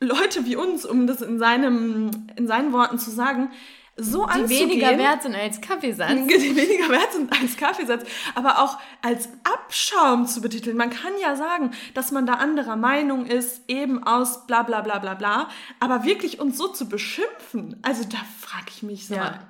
Leute 0.00 0.44
wie 0.44 0.56
uns, 0.56 0.84
um 0.84 1.06
das 1.06 1.20
in, 1.20 1.38
seinem, 1.38 2.10
in 2.36 2.46
seinen 2.46 2.72
Worten 2.72 2.98
zu 2.98 3.10
sagen, 3.10 3.50
so 3.98 4.26
Die 4.26 4.32
anzugehen, 4.32 4.70
weniger 4.70 4.96
wert 4.96 5.22
sind 5.22 5.34
als 5.34 5.60
Kaffeesatz. 5.60 6.10
die 6.26 6.56
weniger 6.56 6.88
wert 6.88 7.12
sind 7.12 7.32
als 7.32 7.56
Kaffeesatz, 7.56 8.08
aber 8.34 8.62
auch 8.62 8.78
als 9.02 9.28
Abschaum 9.42 10.26
zu 10.26 10.40
betiteln. 10.40 10.76
Man 10.76 10.90
kann 10.90 11.12
ja 11.20 11.34
sagen, 11.36 11.72
dass 11.94 12.12
man 12.12 12.24
da 12.24 12.34
anderer 12.34 12.76
Meinung 12.76 13.26
ist, 13.26 13.62
eben 13.68 14.02
aus 14.04 14.46
bla 14.46 14.62
bla 14.62 14.80
bla 14.82 14.98
bla 14.98 15.14
bla, 15.14 15.48
aber 15.80 16.04
wirklich 16.04 16.38
uns 16.40 16.56
so 16.56 16.68
zu 16.68 16.88
beschimpfen, 16.88 17.78
also 17.82 18.04
da 18.04 18.18
frage 18.40 18.66
ich 18.70 18.82
mich 18.82 19.06
so. 19.06 19.14
Ja. 19.14 19.48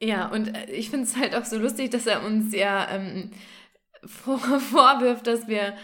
Ja, 0.00 0.26
und 0.26 0.48
äh, 0.48 0.72
ich 0.72 0.90
finde 0.90 1.06
es 1.06 1.16
halt 1.16 1.36
auch 1.36 1.44
so 1.44 1.58
lustig, 1.58 1.90
dass 1.90 2.06
er 2.06 2.24
uns 2.24 2.52
ja 2.52 2.88
ähm, 2.90 3.30
vor, 4.04 4.38
vorwirft, 4.60 5.28
dass 5.28 5.46
wir 5.46 5.74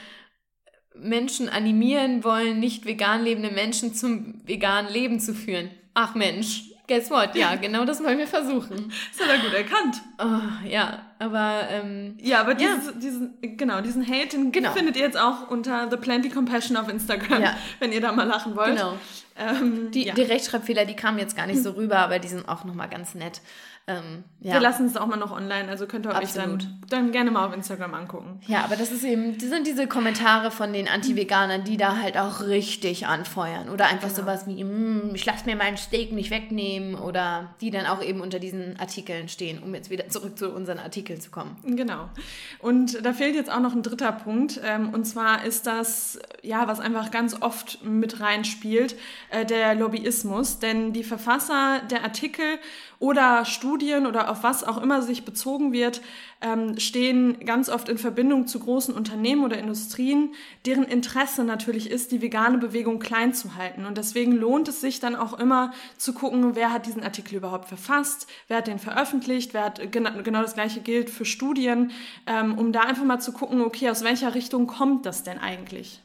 Menschen 0.96 1.48
animieren 1.48 2.24
wollen, 2.24 2.58
nicht 2.58 2.84
vegan 2.84 3.22
lebende 3.22 3.50
Menschen 3.50 3.94
zum 3.94 4.40
veganen 4.44 4.92
Leben 4.92 5.20
zu 5.20 5.34
führen. 5.34 5.70
Ach 5.94 6.16
Mensch, 6.16 6.72
Guess 6.88 7.10
what? 7.10 7.36
Ja, 7.36 7.54
genau 7.56 7.84
das 7.84 8.02
wollen 8.02 8.18
wir 8.18 8.26
versuchen. 8.26 8.92
Das 9.16 9.26
hat 9.26 9.36
er 9.36 9.42
gut 9.42 9.52
erkannt. 9.52 9.96
Oh, 10.18 10.66
ja, 10.66 11.02
aber 11.18 11.68
ähm, 11.70 12.16
ja, 12.20 12.40
aber 12.40 12.54
dieses, 12.54 12.86
ja. 12.86 12.92
diesen 12.92 13.34
genau 13.40 13.80
diesen 13.80 14.06
Hate 14.06 14.28
den 14.28 14.52
genau. 14.52 14.72
findet 14.72 14.96
ihr 14.96 15.02
jetzt 15.02 15.18
auch 15.18 15.50
unter 15.50 15.90
The 15.90 15.96
Plenty 15.96 16.30
Compassion 16.30 16.76
auf 16.76 16.88
Instagram, 16.88 17.42
ja. 17.42 17.56
wenn 17.78 17.92
ihr 17.92 18.00
da 18.00 18.12
mal 18.12 18.26
lachen 18.26 18.56
wollt. 18.56 18.76
Genau. 18.76 18.94
Ähm, 19.36 19.90
die, 19.90 20.06
ja. 20.06 20.14
die 20.14 20.22
Rechtschreibfehler, 20.22 20.84
die 20.84 20.96
kamen 20.96 21.18
jetzt 21.18 21.36
gar 21.36 21.46
nicht 21.46 21.62
so 21.62 21.72
rüber, 21.72 21.98
aber 21.98 22.18
die 22.18 22.28
sind 22.28 22.48
auch 22.48 22.64
noch 22.64 22.74
mal 22.74 22.88
ganz 22.88 23.14
nett. 23.14 23.40
Ähm, 23.88 24.24
ja. 24.40 24.52
Wir 24.52 24.60
lassen 24.60 24.86
es 24.86 24.96
auch 24.98 25.06
mal 25.06 25.16
noch 25.16 25.32
online, 25.32 25.66
also 25.68 25.86
könnt 25.86 26.06
ihr 26.06 26.14
euch 26.14 26.34
dann, 26.34 26.78
dann 26.90 27.10
gerne 27.10 27.30
mal 27.30 27.46
auf 27.46 27.54
Instagram 27.54 27.94
angucken. 27.94 28.38
Ja, 28.46 28.62
aber 28.62 28.76
das 28.76 28.92
ist 28.92 29.02
eben, 29.02 29.38
das 29.38 29.48
sind 29.48 29.66
diese 29.66 29.86
Kommentare 29.86 30.50
von 30.50 30.74
den 30.74 30.86
Anti-Veganern, 30.86 31.64
die 31.64 31.78
da 31.78 31.96
halt 31.96 32.18
auch 32.18 32.42
richtig 32.42 33.06
anfeuern. 33.06 33.70
Oder 33.70 33.86
einfach 33.86 34.08
genau. 34.08 34.20
sowas 34.20 34.46
wie, 34.46 34.62
mm, 34.62 35.14
ich 35.14 35.24
lasse 35.24 35.46
mir 35.46 35.56
meinen 35.56 35.78
Steak 35.78 36.12
nicht 36.12 36.30
wegnehmen. 36.30 36.94
Oder 36.94 37.54
die 37.62 37.70
dann 37.70 37.86
auch 37.86 38.02
eben 38.02 38.20
unter 38.20 38.38
diesen 38.38 38.78
Artikeln 38.78 39.28
stehen, 39.28 39.62
um 39.62 39.74
jetzt 39.74 39.88
wieder 39.88 40.08
zurück 40.08 40.38
zu 40.38 40.50
unseren 40.50 40.78
Artikeln 40.78 41.20
zu 41.20 41.30
kommen. 41.30 41.56
Genau. 41.64 42.10
Und 42.58 43.04
da 43.04 43.14
fehlt 43.14 43.34
jetzt 43.34 43.50
auch 43.50 43.60
noch 43.60 43.72
ein 43.72 43.82
dritter 43.82 44.12
Punkt. 44.12 44.60
Ähm, 44.64 44.90
und 44.90 45.04
zwar 45.04 45.44
ist 45.44 45.66
das, 45.66 46.18
ja, 46.42 46.68
was 46.68 46.78
einfach 46.78 47.10
ganz 47.10 47.40
oft 47.40 47.82
mit 47.84 48.20
reinspielt, 48.20 48.96
äh, 49.30 49.46
der 49.46 49.74
Lobbyismus. 49.74 50.58
Denn 50.58 50.92
die 50.92 51.04
Verfasser 51.04 51.80
der 51.90 52.04
Artikel 52.04 52.58
oder 53.00 53.44
Studien 53.44 54.06
oder 54.06 54.30
auf 54.30 54.42
was 54.42 54.64
auch 54.64 54.82
immer 54.82 55.02
sich 55.02 55.24
bezogen 55.24 55.72
wird, 55.72 56.00
ähm, 56.40 56.78
stehen 56.78 57.38
ganz 57.44 57.68
oft 57.68 57.88
in 57.88 57.98
Verbindung 57.98 58.46
zu 58.46 58.58
großen 58.58 58.94
Unternehmen 58.94 59.44
oder 59.44 59.58
Industrien, 59.58 60.34
deren 60.66 60.84
Interesse 60.84 61.44
natürlich 61.44 61.90
ist, 61.90 62.10
die 62.10 62.22
vegane 62.22 62.58
Bewegung 62.58 62.98
klein 62.98 63.34
zu 63.34 63.54
halten. 63.54 63.86
Und 63.86 63.98
deswegen 63.98 64.32
lohnt 64.32 64.68
es 64.68 64.80
sich 64.80 64.98
dann 64.98 65.14
auch 65.14 65.38
immer 65.38 65.72
zu 65.96 66.12
gucken, 66.12 66.56
wer 66.56 66.72
hat 66.72 66.86
diesen 66.86 67.02
Artikel 67.04 67.36
überhaupt 67.36 67.68
verfasst, 67.68 68.26
wer 68.48 68.58
hat 68.58 68.66
den 68.66 68.78
veröffentlicht, 68.78 69.54
wer 69.54 69.64
hat 69.64 69.92
genau, 69.92 70.10
genau 70.22 70.42
das 70.42 70.54
gleiche 70.54 70.80
gilt 70.80 71.10
für 71.10 71.24
Studien, 71.24 71.92
ähm, 72.26 72.58
um 72.58 72.72
da 72.72 72.80
einfach 72.80 73.04
mal 73.04 73.20
zu 73.20 73.32
gucken, 73.32 73.60
okay, 73.60 73.90
aus 73.90 74.02
welcher 74.02 74.34
Richtung 74.34 74.66
kommt 74.66 75.06
das 75.06 75.22
denn 75.22 75.38
eigentlich? 75.38 76.02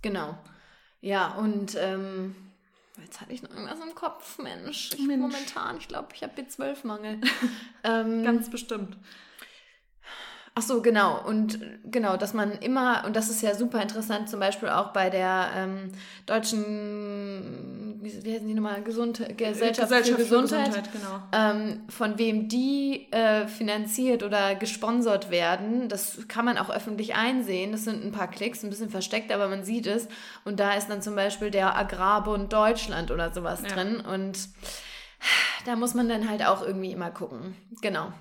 Genau. 0.00 0.34
Ja, 1.00 1.34
und 1.34 1.76
ähm 1.78 2.34
Jetzt 3.00 3.20
hatte 3.20 3.32
ich 3.32 3.42
noch 3.42 3.50
irgendwas 3.50 3.80
im 3.80 3.94
Kopf, 3.94 4.38
Mensch. 4.38 4.90
Ich, 4.92 5.06
Mensch. 5.06 5.20
Momentan, 5.20 5.78
ich 5.78 5.88
glaube, 5.88 6.08
ich 6.14 6.22
habe 6.22 6.40
B12-Mangel. 6.40 7.20
ähm, 7.84 8.22
Ganz 8.22 8.50
bestimmt. 8.50 8.96
Ach 10.54 10.60
so, 10.60 10.82
genau. 10.82 11.18
Und 11.24 11.60
genau, 11.90 12.18
dass 12.18 12.34
man 12.34 12.52
immer, 12.52 13.04
und 13.06 13.16
das 13.16 13.30
ist 13.30 13.40
ja 13.40 13.54
super 13.54 13.80
interessant, 13.80 14.28
zum 14.28 14.38
Beispiel 14.38 14.68
auch 14.68 14.92
bei 14.92 15.08
der 15.08 15.48
ähm, 15.56 15.92
deutschen, 16.26 17.98
wie, 18.02 18.34
heißen 18.34 18.46
die 18.46 18.52
nochmal, 18.52 18.82
Gesund 18.82 19.22
Gesellschaft, 19.38 19.88
Gesellschaft 19.88 20.08
für 20.08 20.16
Gesundheit, 20.16 20.74
für 20.74 20.82
Gesundheit 20.82 20.92
genau. 20.92 21.22
ähm, 21.32 21.80
von 21.88 22.18
wem 22.18 22.48
die 22.48 23.10
äh, 23.12 23.46
finanziert 23.46 24.22
oder 24.22 24.54
gesponsert 24.54 25.30
werden, 25.30 25.88
das 25.88 26.28
kann 26.28 26.44
man 26.44 26.58
auch 26.58 26.68
öffentlich 26.68 27.14
einsehen. 27.14 27.72
Das 27.72 27.84
sind 27.84 28.04
ein 28.04 28.12
paar 28.12 28.28
Klicks, 28.28 28.62
ein 28.62 28.68
bisschen 28.68 28.90
versteckt, 28.90 29.32
aber 29.32 29.48
man 29.48 29.64
sieht 29.64 29.86
es. 29.86 30.06
Und 30.44 30.60
da 30.60 30.74
ist 30.74 30.88
dann 30.90 31.00
zum 31.00 31.16
Beispiel 31.16 31.50
der 31.50 31.78
Agrarbund 31.78 32.52
Deutschland 32.52 33.10
oder 33.10 33.32
sowas 33.32 33.62
ja. 33.62 33.68
drin. 33.68 34.00
Und 34.00 34.50
da 35.64 35.76
muss 35.76 35.94
man 35.94 36.10
dann 36.10 36.28
halt 36.28 36.44
auch 36.44 36.60
irgendwie 36.60 36.92
immer 36.92 37.10
gucken. 37.10 37.56
Genau. 37.80 38.12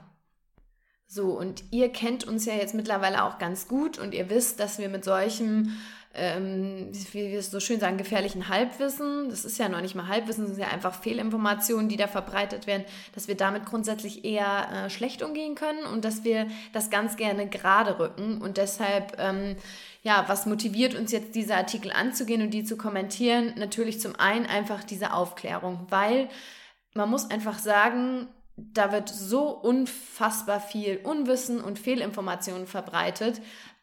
So, 1.13 1.31
und 1.31 1.65
ihr 1.71 1.89
kennt 1.89 2.23
uns 2.23 2.45
ja 2.45 2.53
jetzt 2.53 2.73
mittlerweile 2.73 3.25
auch 3.25 3.37
ganz 3.37 3.67
gut 3.67 3.99
und 3.99 4.13
ihr 4.13 4.29
wisst, 4.29 4.61
dass 4.61 4.79
wir 4.79 4.87
mit 4.87 5.03
solchem, 5.03 5.77
ähm, 6.13 6.87
wie 7.11 7.31
wir 7.31 7.39
es 7.39 7.51
so 7.51 7.59
schön 7.59 7.81
sagen, 7.81 7.97
gefährlichen 7.97 8.47
Halbwissen, 8.47 9.29
das 9.29 9.43
ist 9.43 9.59
ja 9.59 9.67
noch 9.67 9.81
nicht 9.81 9.93
mal 9.93 10.07
Halbwissen, 10.07 10.45
das 10.45 10.55
sind 10.55 10.63
ja 10.63 10.71
einfach 10.71 10.93
Fehlinformationen, 11.01 11.89
die 11.89 11.97
da 11.97 12.07
verbreitet 12.07 12.65
werden, 12.65 12.85
dass 13.13 13.27
wir 13.27 13.35
damit 13.35 13.65
grundsätzlich 13.65 14.23
eher 14.23 14.69
äh, 14.71 14.89
schlecht 14.89 15.21
umgehen 15.21 15.55
können 15.55 15.83
und 15.83 16.05
dass 16.05 16.23
wir 16.23 16.47
das 16.71 16.89
ganz 16.89 17.17
gerne 17.17 17.45
gerade 17.49 17.99
rücken 17.99 18.41
und 18.41 18.55
deshalb, 18.55 19.17
ähm, 19.19 19.57
ja, 20.03 20.23
was 20.29 20.45
motiviert 20.45 20.95
uns 20.95 21.11
jetzt, 21.11 21.35
diese 21.35 21.57
Artikel 21.57 21.91
anzugehen 21.91 22.41
und 22.41 22.51
die 22.51 22.63
zu 22.63 22.77
kommentieren? 22.77 23.53
Natürlich 23.57 23.99
zum 23.99 24.15
einen 24.15 24.45
einfach 24.45 24.85
diese 24.85 25.11
Aufklärung, 25.11 25.87
weil 25.89 26.29
man 26.93 27.09
muss 27.09 27.29
einfach 27.29 27.59
sagen, 27.59 28.29
da 28.73 28.91
wird 28.91 29.09
so 29.09 29.49
unfassbar 29.49 30.59
viel 30.59 30.99
Unwissen 31.03 31.61
und 31.61 31.79
Fehlinformationen 31.79 32.67
verbreitet, 32.67 33.41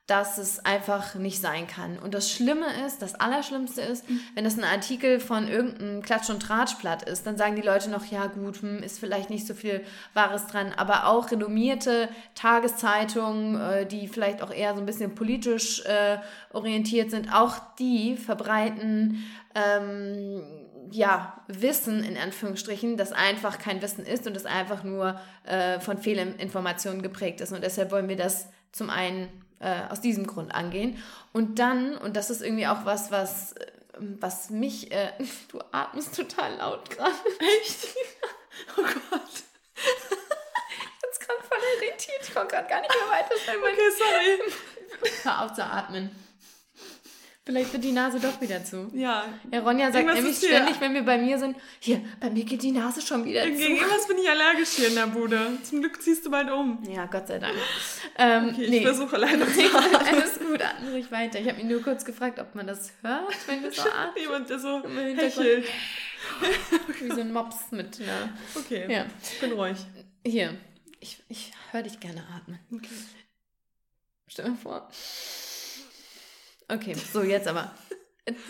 dass 0.08 0.38
es 0.38 0.64
einfach 0.64 1.16
nicht 1.16 1.38
sein 1.38 1.66
kann. 1.66 1.98
Und 1.98 2.14
das 2.14 2.32
Schlimme 2.32 2.64
ist, 2.86 3.02
das 3.02 3.14
Allerschlimmste 3.14 3.82
ist, 3.82 4.08
mhm. 4.08 4.20
wenn 4.34 4.44
das 4.44 4.56
ein 4.56 4.64
Artikel 4.64 5.20
von 5.20 5.46
irgendeinem 5.48 6.00
Klatsch- 6.00 6.30
und 6.30 6.40
Tratschblatt 6.40 7.02
ist, 7.02 7.26
dann 7.26 7.36
sagen 7.36 7.56
die 7.56 7.62
Leute 7.62 7.90
noch, 7.90 8.06
ja 8.06 8.26
gut, 8.26 8.62
hm, 8.62 8.82
ist 8.82 8.98
vielleicht 8.98 9.28
nicht 9.28 9.46
so 9.46 9.52
viel 9.52 9.84
Wahres 10.14 10.46
dran, 10.46 10.72
aber 10.74 11.08
auch 11.08 11.30
renommierte 11.30 12.08
Tageszeitungen, 12.34 13.60
äh, 13.60 13.86
die 13.86 14.08
vielleicht 14.08 14.40
auch 14.40 14.50
eher 14.50 14.72
so 14.72 14.80
ein 14.80 14.86
bisschen 14.86 15.14
politisch 15.14 15.84
äh, 15.84 16.16
orientiert 16.54 17.10
sind, 17.10 17.30
auch 17.34 17.56
die 17.78 18.16
verbreiten 18.16 19.22
ähm, 19.54 20.42
ja, 20.90 21.42
Wissen 21.46 22.04
in 22.04 22.16
Anführungsstrichen, 22.16 22.96
das 22.96 23.12
einfach 23.12 23.58
kein 23.58 23.82
Wissen 23.82 24.04
ist 24.04 24.26
und 24.26 24.34
das 24.34 24.46
einfach 24.46 24.84
nur 24.84 25.20
äh, 25.44 25.80
von 25.80 25.98
Fehlinformationen 25.98 27.02
geprägt 27.02 27.40
ist. 27.40 27.52
Und 27.52 27.62
deshalb 27.62 27.90
wollen 27.90 28.08
wir 28.08 28.16
das 28.16 28.48
zum 28.72 28.90
einen 28.90 29.28
äh, 29.60 29.88
aus 29.90 30.00
diesem 30.00 30.26
Grund 30.26 30.54
angehen. 30.54 31.02
Und 31.32 31.58
dann, 31.58 31.96
und 31.96 32.16
das 32.16 32.30
ist 32.30 32.42
irgendwie 32.42 32.66
auch 32.66 32.84
was, 32.84 33.10
was, 33.10 33.52
äh, 33.52 33.66
was 33.98 34.50
mich, 34.50 34.92
äh, 34.92 35.12
du 35.48 35.60
atmest 35.72 36.14
total 36.14 36.56
laut 36.56 36.90
gerade. 36.90 37.14
Echt? 37.60 37.88
Oh 38.76 38.82
Gott. 38.82 39.22
Jetzt 41.04 41.20
gerade 41.20 41.42
voll 41.48 41.58
irritiert. 41.76 42.18
Ich 42.22 42.34
konnte 42.34 42.56
gerade 42.56 42.68
gar 42.68 42.80
nicht 42.80 42.92
mehr 42.92 43.08
weiter. 43.08 43.34
Okay, 43.56 43.90
sorry. 43.96 45.12
Hör 45.22 45.44
auf 45.44 45.52
zu 45.52 45.64
atmen. 45.64 46.10
Vielleicht 47.48 47.72
wird 47.72 47.82
die 47.82 47.92
Nase 47.92 48.20
doch 48.20 48.38
wieder 48.42 48.62
zu. 48.62 48.90
Ja. 48.92 49.24
Ja, 49.50 49.60
Ronja 49.60 49.90
sagt 49.90 50.04
nämlich 50.04 50.36
ständig, 50.36 50.78
wenn 50.82 50.92
wir 50.92 51.00
bei 51.00 51.16
mir 51.16 51.38
sind, 51.38 51.56
hier, 51.80 51.98
bei 52.20 52.28
mir 52.28 52.44
geht 52.44 52.62
die 52.62 52.72
Nase 52.72 53.00
schon 53.00 53.24
wieder 53.24 53.42
Gegen 53.42 53.56
zu. 53.56 53.62
Gegen 53.62 53.76
irgendwas 53.76 54.06
bin 54.06 54.18
ich 54.18 54.28
allergisch 54.28 54.68
hier 54.72 54.88
in 54.88 54.94
der 54.94 55.06
Bude. 55.06 55.58
Zum 55.62 55.80
Glück 55.80 56.02
ziehst 56.02 56.26
du 56.26 56.30
bald 56.30 56.50
um. 56.50 56.82
Ja, 56.86 57.06
Gott 57.06 57.26
sei 57.28 57.38
Dank. 57.38 57.54
Ähm, 58.20 58.48
okay, 58.48 58.64
ich 58.64 58.70
nee. 58.70 58.82
versuche 58.82 59.14
alleine 59.14 59.46
zu. 59.52 59.60
Alles 59.60 60.40
gut, 60.40 60.60
atme 60.60 60.90
ruhig 60.90 61.10
weiter. 61.12 61.38
Ich 61.38 61.46
habe 61.46 61.56
mich 61.56 61.66
nur 61.66 61.80
kurz 61.80 62.04
gefragt, 62.04 62.40
ob 62.40 62.54
man 62.54 62.66
das 62.66 62.92
hört, 63.00 63.36
wenn 63.46 63.62
wir 63.62 63.70
so 63.70 63.82
atmen. 63.96 64.22
Jemand, 64.22 64.50
der 64.50 64.58
so 64.58 64.82
hechelt. 64.82 65.64
Wie 67.00 67.12
so 67.12 67.20
ein 67.20 67.32
Mops 67.32 67.70
mit 67.70 68.00
einer... 68.00 68.36
Okay, 68.56 68.92
ja. 68.92 69.06
ich 69.22 69.40
bin 69.40 69.52
ruhig. 69.52 69.78
Hier, 70.26 70.54
ich, 70.98 71.22
ich 71.28 71.52
höre 71.70 71.84
dich 71.84 72.00
gerne 72.00 72.24
atmen. 72.34 72.58
Okay. 72.74 72.88
Stell 74.26 74.50
dir 74.50 74.56
vor... 74.56 74.90
Okay, 76.68 76.94
so 76.94 77.22
jetzt 77.22 77.48
aber. 77.48 77.72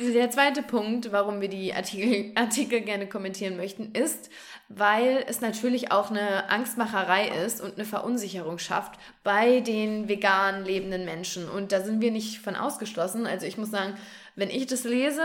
Der 0.01 0.29
zweite 0.31 0.63
Punkt, 0.63 1.13
warum 1.13 1.41
wir 1.41 1.49
die 1.49 1.73
Artikel, 1.73 2.33
Artikel 2.35 2.81
gerne 2.81 3.09
kommentieren 3.09 3.57
möchten, 3.57 3.93
ist, 3.93 4.29
weil 4.69 5.25
es 5.29 5.41
natürlich 5.41 5.93
auch 5.93 6.11
eine 6.11 6.51
Angstmacherei 6.51 7.29
ist 7.45 7.61
und 7.61 7.75
eine 7.75 7.85
Verunsicherung 7.85 8.59
schafft 8.59 8.99
bei 9.23 9.61
den 9.61 10.09
vegan 10.09 10.65
lebenden 10.65 11.05
Menschen. 11.05 11.49
Und 11.49 11.71
da 11.71 11.81
sind 11.81 12.01
wir 12.01 12.11
nicht 12.11 12.41
von 12.41 12.57
ausgeschlossen. 12.57 13.27
Also 13.27 13.47
ich 13.47 13.57
muss 13.57 13.71
sagen, 13.71 13.95
wenn 14.35 14.51
ich 14.51 14.67
das 14.67 14.83
lese, 14.83 15.23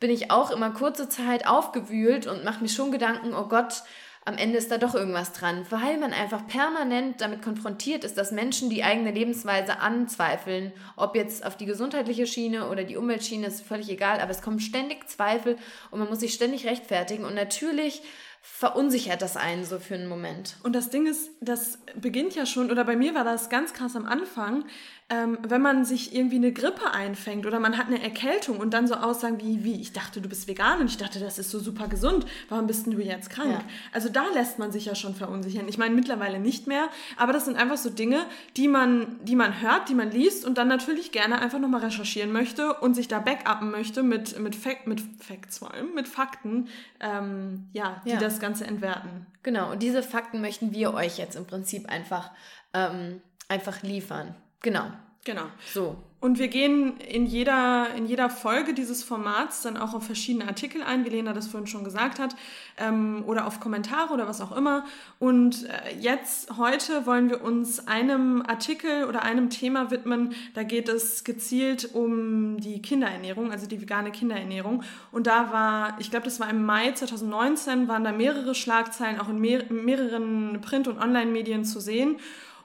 bin 0.00 0.10
ich 0.10 0.30
auch 0.30 0.50
immer 0.50 0.70
kurze 0.70 1.10
Zeit 1.10 1.46
aufgewühlt 1.46 2.26
und 2.26 2.42
mache 2.42 2.62
mir 2.62 2.70
schon 2.70 2.92
Gedanken, 2.92 3.34
oh 3.34 3.48
Gott, 3.48 3.82
am 4.26 4.36
Ende 4.36 4.58
ist 4.58 4.70
da 4.70 4.76
doch 4.76 4.94
irgendwas 4.94 5.32
dran, 5.32 5.64
weil 5.70 5.96
man 5.96 6.12
einfach 6.12 6.46
permanent 6.46 7.22
damit 7.22 7.40
konfrontiert 7.40 8.04
ist, 8.04 8.18
dass 8.18 8.32
Menschen 8.32 8.68
die 8.68 8.84
eigene 8.84 9.10
Lebensweise 9.10 9.80
anzweifeln. 9.80 10.72
Ob 10.96 11.16
jetzt 11.16 11.44
auf 11.44 11.56
die 11.56 11.64
gesundheitliche 11.64 12.26
Schiene 12.26 12.68
oder 12.68 12.84
die 12.84 12.98
Umweltschiene, 12.98 13.46
ist 13.46 13.62
völlig 13.62 13.88
egal, 13.88 14.20
aber 14.20 14.30
es 14.30 14.42
kommen 14.42 14.60
ständig 14.60 15.08
Zweifel 15.08 15.56
und 15.90 16.00
man 16.00 16.08
muss 16.08 16.20
sich 16.20 16.34
ständig 16.34 16.66
rechtfertigen. 16.66 17.24
Und 17.24 17.34
natürlich 17.34 18.02
verunsichert 18.42 19.22
das 19.22 19.36
einen 19.36 19.64
so 19.64 19.78
für 19.78 19.94
einen 19.94 20.08
Moment. 20.08 20.56
Und 20.62 20.74
das 20.74 20.90
Ding 20.90 21.06
ist, 21.06 21.30
das 21.40 21.78
beginnt 21.96 22.34
ja 22.34 22.46
schon, 22.46 22.70
oder 22.70 22.84
bei 22.84 22.96
mir 22.96 23.14
war 23.14 23.24
das 23.24 23.48
ganz 23.48 23.72
krass 23.72 23.96
am 23.96 24.06
Anfang, 24.06 24.64
ähm, 25.10 25.38
wenn 25.42 25.60
man 25.60 25.84
sich 25.84 26.14
irgendwie 26.14 26.36
eine 26.36 26.52
Grippe 26.52 26.92
einfängt 26.92 27.44
oder 27.44 27.58
man 27.58 27.76
hat 27.76 27.88
eine 27.88 28.00
Erkältung 28.00 28.58
und 28.58 28.72
dann 28.72 28.86
so 28.86 28.94
Aussagen 28.94 29.40
wie, 29.40 29.64
wie, 29.64 29.80
ich 29.80 29.92
dachte, 29.92 30.20
du 30.20 30.28
bist 30.28 30.46
vegan 30.46 30.80
und 30.80 30.86
ich 30.86 30.98
dachte, 30.98 31.18
das 31.18 31.38
ist 31.38 31.50
so 31.50 31.58
super 31.58 31.88
gesund, 31.88 32.24
warum 32.48 32.68
bist 32.68 32.86
denn 32.86 32.92
du 32.92 33.02
jetzt 33.02 33.28
krank? 33.28 33.50
Ja. 33.50 33.60
Also 33.92 34.08
da 34.08 34.24
lässt 34.34 34.60
man 34.60 34.70
sich 34.70 34.84
ja 34.84 34.94
schon 34.94 35.16
verunsichern. 35.16 35.66
Ich 35.68 35.78
meine, 35.78 35.96
mittlerweile 35.96 36.38
nicht 36.38 36.68
mehr, 36.68 36.88
aber 37.16 37.32
das 37.32 37.46
sind 37.46 37.56
einfach 37.56 37.76
so 37.76 37.90
Dinge, 37.90 38.24
die 38.56 38.68
man, 38.68 39.18
die 39.24 39.34
man 39.34 39.60
hört, 39.60 39.88
die 39.88 39.94
man 39.94 40.12
liest 40.12 40.44
und 40.44 40.58
dann 40.58 40.68
natürlich 40.68 41.10
gerne 41.10 41.40
einfach 41.40 41.58
nochmal 41.58 41.82
recherchieren 41.82 42.30
möchte 42.30 42.74
und 42.74 42.94
sich 42.94 43.08
da 43.08 43.18
backuppen 43.18 43.72
möchte 43.72 44.04
mit, 44.04 44.38
mit, 44.38 44.54
Fact, 44.54 44.86
mit 44.86 45.00
Facts 45.18 45.58
vor 45.58 45.74
allem, 45.74 45.92
mit 45.94 46.06
Fakten, 46.06 46.68
ähm, 47.00 47.66
ja, 47.72 48.00
die 48.04 48.10
ja. 48.10 48.18
das 48.18 48.29
Ganze 48.38 48.66
entwerten. 48.66 49.26
Genau, 49.42 49.72
und 49.72 49.82
diese 49.82 50.02
Fakten 50.02 50.40
möchten 50.40 50.72
wir 50.72 50.94
euch 50.94 51.18
jetzt 51.18 51.34
im 51.34 51.46
Prinzip 51.46 51.88
einfach, 51.88 52.30
ähm, 52.74 53.20
einfach 53.48 53.82
liefern. 53.82 54.34
Genau. 54.60 54.92
Genau. 55.24 55.46
So. 55.72 55.96
Und 56.20 56.38
wir 56.38 56.48
gehen 56.48 56.98
in 56.98 57.24
jeder, 57.24 57.94
in 57.96 58.04
jeder 58.04 58.28
Folge 58.28 58.74
dieses 58.74 59.02
Formats 59.02 59.62
dann 59.62 59.78
auch 59.78 59.94
auf 59.94 60.04
verschiedene 60.04 60.46
Artikel 60.46 60.82
ein, 60.82 61.06
wie 61.06 61.08
Lena 61.08 61.32
das 61.32 61.46
vorhin 61.46 61.66
schon 61.66 61.82
gesagt 61.82 62.18
hat, 62.18 62.36
ähm, 62.76 63.24
oder 63.26 63.46
auf 63.46 63.58
Kommentare 63.58 64.12
oder 64.12 64.28
was 64.28 64.42
auch 64.42 64.54
immer. 64.54 64.84
Und 65.18 65.64
äh, 65.64 65.96
jetzt, 65.98 66.58
heute 66.58 67.06
wollen 67.06 67.30
wir 67.30 67.42
uns 67.42 67.88
einem 67.88 68.42
Artikel 68.46 69.06
oder 69.06 69.22
einem 69.22 69.48
Thema 69.48 69.90
widmen. 69.90 70.34
Da 70.52 70.62
geht 70.62 70.90
es 70.90 71.24
gezielt 71.24 71.94
um 71.94 72.60
die 72.60 72.82
Kinderernährung, 72.82 73.50
also 73.50 73.66
die 73.66 73.80
vegane 73.80 74.12
Kinderernährung. 74.12 74.82
Und 75.12 75.26
da 75.26 75.50
war, 75.50 75.96
ich 76.00 76.10
glaube, 76.10 76.26
das 76.26 76.38
war 76.38 76.50
im 76.50 76.66
Mai 76.66 76.92
2019, 76.92 77.88
waren 77.88 78.04
da 78.04 78.12
mehrere 78.12 78.54
Schlagzeilen 78.54 79.18
auch 79.20 79.30
in 79.30 79.38
mehr, 79.38 79.64
mehreren 79.72 80.60
Print- 80.60 80.86
und 80.86 80.98
Online-Medien 80.98 81.64
zu 81.64 81.80
sehen. 81.80 82.18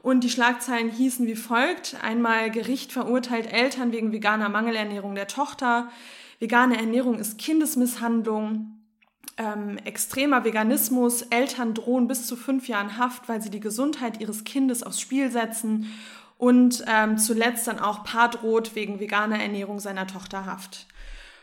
Und 0.06 0.24
die 0.24 0.30
Schlagzeilen 0.30 0.92
hießen 0.92 1.26
wie 1.26 1.36
folgt. 1.36 1.98
Einmal 2.04 2.52
Gericht 2.52 2.92
verurteilt 2.92 3.52
Eltern 3.52 3.92
wegen 3.92 4.12
veganer 4.12 4.50
Mangelernährung 4.50 5.16
der 5.16 5.26
Tochter. 5.26 5.90
Vegane 6.38 6.78
Ernährung 6.78 7.18
ist 7.18 7.40
Kindesmisshandlung. 7.40 8.78
Ähm, 9.38 9.80
extremer 9.84 10.46
Veganismus. 10.46 11.24
Eltern 11.24 11.74
drohen 11.74 12.08
bis 12.08 12.28
zu 12.28 12.36
fünf 12.36 12.68
Jahren 12.68 13.00
Haft, 13.00 13.28
weil 13.28 13.42
sie 13.42 13.50
die 13.50 13.60
Gesundheit 13.60 14.22
ihres 14.22 14.44
Kindes 14.44 14.84
aufs 14.84 15.02
Spiel 15.02 15.32
setzen. 15.32 15.92
Und 16.38 16.86
ähm, 16.88 17.18
zuletzt 17.18 17.66
dann 17.66 17.80
auch 17.80 18.04
Paar 18.04 18.30
droht 18.30 18.76
wegen 18.76 19.00
veganer 19.00 19.40
Ernährung 19.42 19.80
seiner 19.80 20.06
Tochter 20.06 20.46
Haft. 20.46 20.86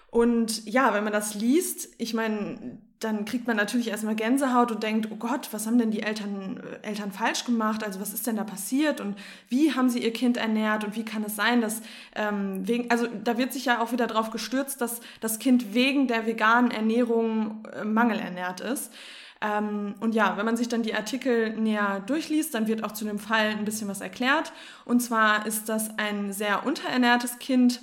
Und 0.09 0.67
ja, 0.67 0.95
wenn 0.95 1.03
man 1.03 1.13
das 1.13 1.35
liest, 1.35 1.89
ich 1.99 2.15
meine, 2.15 2.79
dann 3.05 3.25
kriegt 3.25 3.47
man 3.47 3.57
natürlich 3.57 3.89
erstmal 3.89 4.15
Gänsehaut 4.15 4.71
und 4.71 4.83
denkt, 4.83 5.09
oh 5.11 5.17
Gott, 5.17 5.49
was 5.53 5.67
haben 5.67 5.79
denn 5.79 5.91
die 5.91 6.03
Eltern, 6.03 6.63
äh, 6.83 6.87
Eltern 6.89 7.13
falsch 7.13 7.45
gemacht? 7.45 7.85
Also 7.85 8.01
was 8.01 8.13
ist 8.13 8.27
denn 8.27 8.37
da 8.37 8.45
passiert 8.45 9.01
und 9.01 9.17
wie 9.49 9.75
haben 9.75 9.91
sie 9.91 10.03
ihr 10.03 10.13
Kind 10.13 10.37
ernährt 10.37 10.85
und 10.85 10.97
wie 10.97 11.05
kann 11.05 11.25
es 11.25 11.37
sein, 11.37 11.61
dass 11.61 11.83
ähm, 12.15 12.67
wegen, 12.67 12.91
also 12.91 13.07
da 13.25 13.39
wird 13.39 13.53
sich 13.53 13.65
ja 13.65 13.81
auch 13.81 13.93
wieder 13.93 14.07
darauf 14.07 14.31
gestürzt, 14.31 14.81
dass 14.81 15.01
das 15.21 15.39
Kind 15.39 15.75
wegen 15.75 16.07
der 16.07 16.27
veganen 16.27 16.71
Ernährung 16.71 17.67
äh, 17.73 17.85
mangelernährt 17.85 18.61
ist. 18.61 18.93
Ähm, 19.41 19.95
und 20.01 20.15
ja, 20.15 20.37
wenn 20.37 20.47
man 20.47 20.57
sich 20.57 20.69
dann 20.69 20.83
die 20.83 20.95
Artikel 20.95 21.55
näher 21.55 22.01
durchliest, 22.07 22.55
dann 22.55 22.69
wird 22.69 22.85
auch 22.85 22.93
zu 22.93 23.05
dem 23.05 23.19
Fall 23.19 23.49
ein 23.49 23.65
bisschen 23.65 23.89
was 23.89 24.01
erklärt. 24.01 24.53
Und 24.85 25.01
zwar 25.01 25.47
ist 25.47 25.69
das 25.69 25.99
ein 25.99 26.33
sehr 26.33 26.65
unterernährtes 26.65 27.39
Kind, 27.39 27.81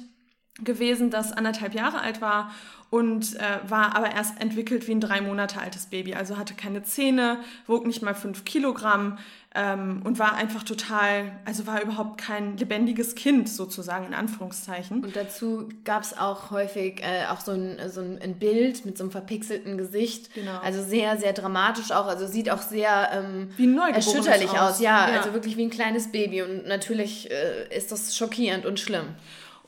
gewesen, 0.63 1.09
das 1.09 1.31
anderthalb 1.31 1.73
Jahre 1.73 2.01
alt 2.01 2.21
war 2.21 2.51
und 2.89 3.35
äh, 3.35 3.59
war 3.67 3.95
aber 3.95 4.11
erst 4.11 4.41
entwickelt 4.41 4.87
wie 4.87 4.93
ein 4.93 5.01
drei 5.01 5.21
Monate 5.21 5.61
altes 5.61 5.85
Baby. 5.85 6.15
Also 6.15 6.37
hatte 6.37 6.55
keine 6.55 6.83
Zähne, 6.83 7.37
wog 7.67 7.85
nicht 7.85 8.01
mal 8.01 8.15
fünf 8.15 8.45
Kilogramm 8.45 9.19
ähm, 9.53 10.01
und 10.03 10.17
war 10.17 10.33
einfach 10.35 10.63
total, 10.63 11.31
also 11.45 11.67
war 11.67 11.81
überhaupt 11.83 12.19
kein 12.19 12.57
lebendiges 12.57 13.13
Kind 13.13 13.47
sozusagen 13.47 14.07
in 14.07 14.13
Anführungszeichen. 14.15 15.03
Und 15.03 15.15
dazu 15.15 15.69
gab 15.85 16.01
es 16.01 16.17
auch 16.17 16.49
häufig 16.49 17.01
äh, 17.01 17.27
auch 17.29 17.41
so 17.41 17.51
ein, 17.51 17.77
so 17.89 18.01
ein 18.01 18.35
Bild 18.39 18.85
mit 18.85 18.97
so 18.97 19.03
einem 19.03 19.11
verpixelten 19.11 19.77
Gesicht. 19.77 20.33
Genau. 20.33 20.59
Also 20.59 20.83
sehr, 20.83 21.17
sehr 21.17 21.33
dramatisch 21.33 21.91
auch. 21.91 22.07
Also 22.07 22.25
sieht 22.25 22.49
auch 22.49 22.61
sehr 22.61 23.09
ähm, 23.11 23.49
wie 23.57 23.67
ein 23.67 23.93
erschütterlich 23.93 24.51
aus. 24.51 24.75
aus. 24.75 24.79
Ja, 24.81 25.09
ja, 25.09 25.17
also 25.17 25.33
wirklich 25.33 25.57
wie 25.57 25.63
ein 25.65 25.71
kleines 25.71 26.11
Baby. 26.11 26.41
Und 26.41 26.67
natürlich 26.67 27.29
äh, 27.29 27.75
ist 27.75 27.91
das 27.91 28.15
schockierend 28.15 28.65
und 28.65 28.79
schlimm. 28.79 29.15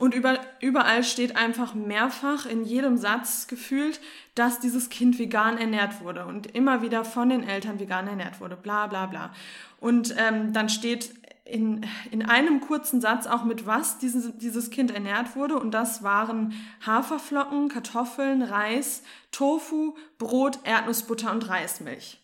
Und 0.02 0.16
über, 0.16 0.40
überall 0.58 1.04
steht 1.04 1.36
einfach 1.36 1.74
mehrfach 1.74 2.44
in 2.46 2.64
jedem 2.64 2.96
Satz 2.96 3.46
gefühlt, 3.46 4.00
dass 4.34 4.58
dieses 4.58 4.88
Kind 4.88 5.16
vegan 5.16 5.58
ernährt 5.58 6.00
wurde 6.00 6.26
und 6.26 6.56
immer 6.56 6.82
wieder 6.82 7.04
von 7.04 7.28
den 7.28 7.44
Eltern 7.44 7.78
vegan 7.78 8.08
ernährt 8.08 8.40
wurde, 8.40 8.56
bla 8.56 8.88
bla 8.88 9.06
bla. 9.06 9.32
Und 9.78 10.12
ähm, 10.18 10.52
dann 10.52 10.68
steht 10.68 11.14
in, 11.44 11.86
in 12.10 12.28
einem 12.28 12.60
kurzen 12.60 13.00
Satz 13.00 13.28
auch 13.28 13.44
mit 13.44 13.64
was 13.64 13.98
dieses, 13.98 14.36
dieses 14.38 14.70
Kind 14.70 14.90
ernährt 14.90 15.36
wurde. 15.36 15.56
Und 15.56 15.70
das 15.70 16.02
waren 16.02 16.52
Haferflocken, 16.84 17.68
Kartoffeln, 17.68 18.42
Reis, 18.42 19.04
Tofu, 19.30 19.94
Brot, 20.18 20.58
Erdnussbutter 20.64 21.30
und 21.30 21.48
Reismilch. 21.48 22.20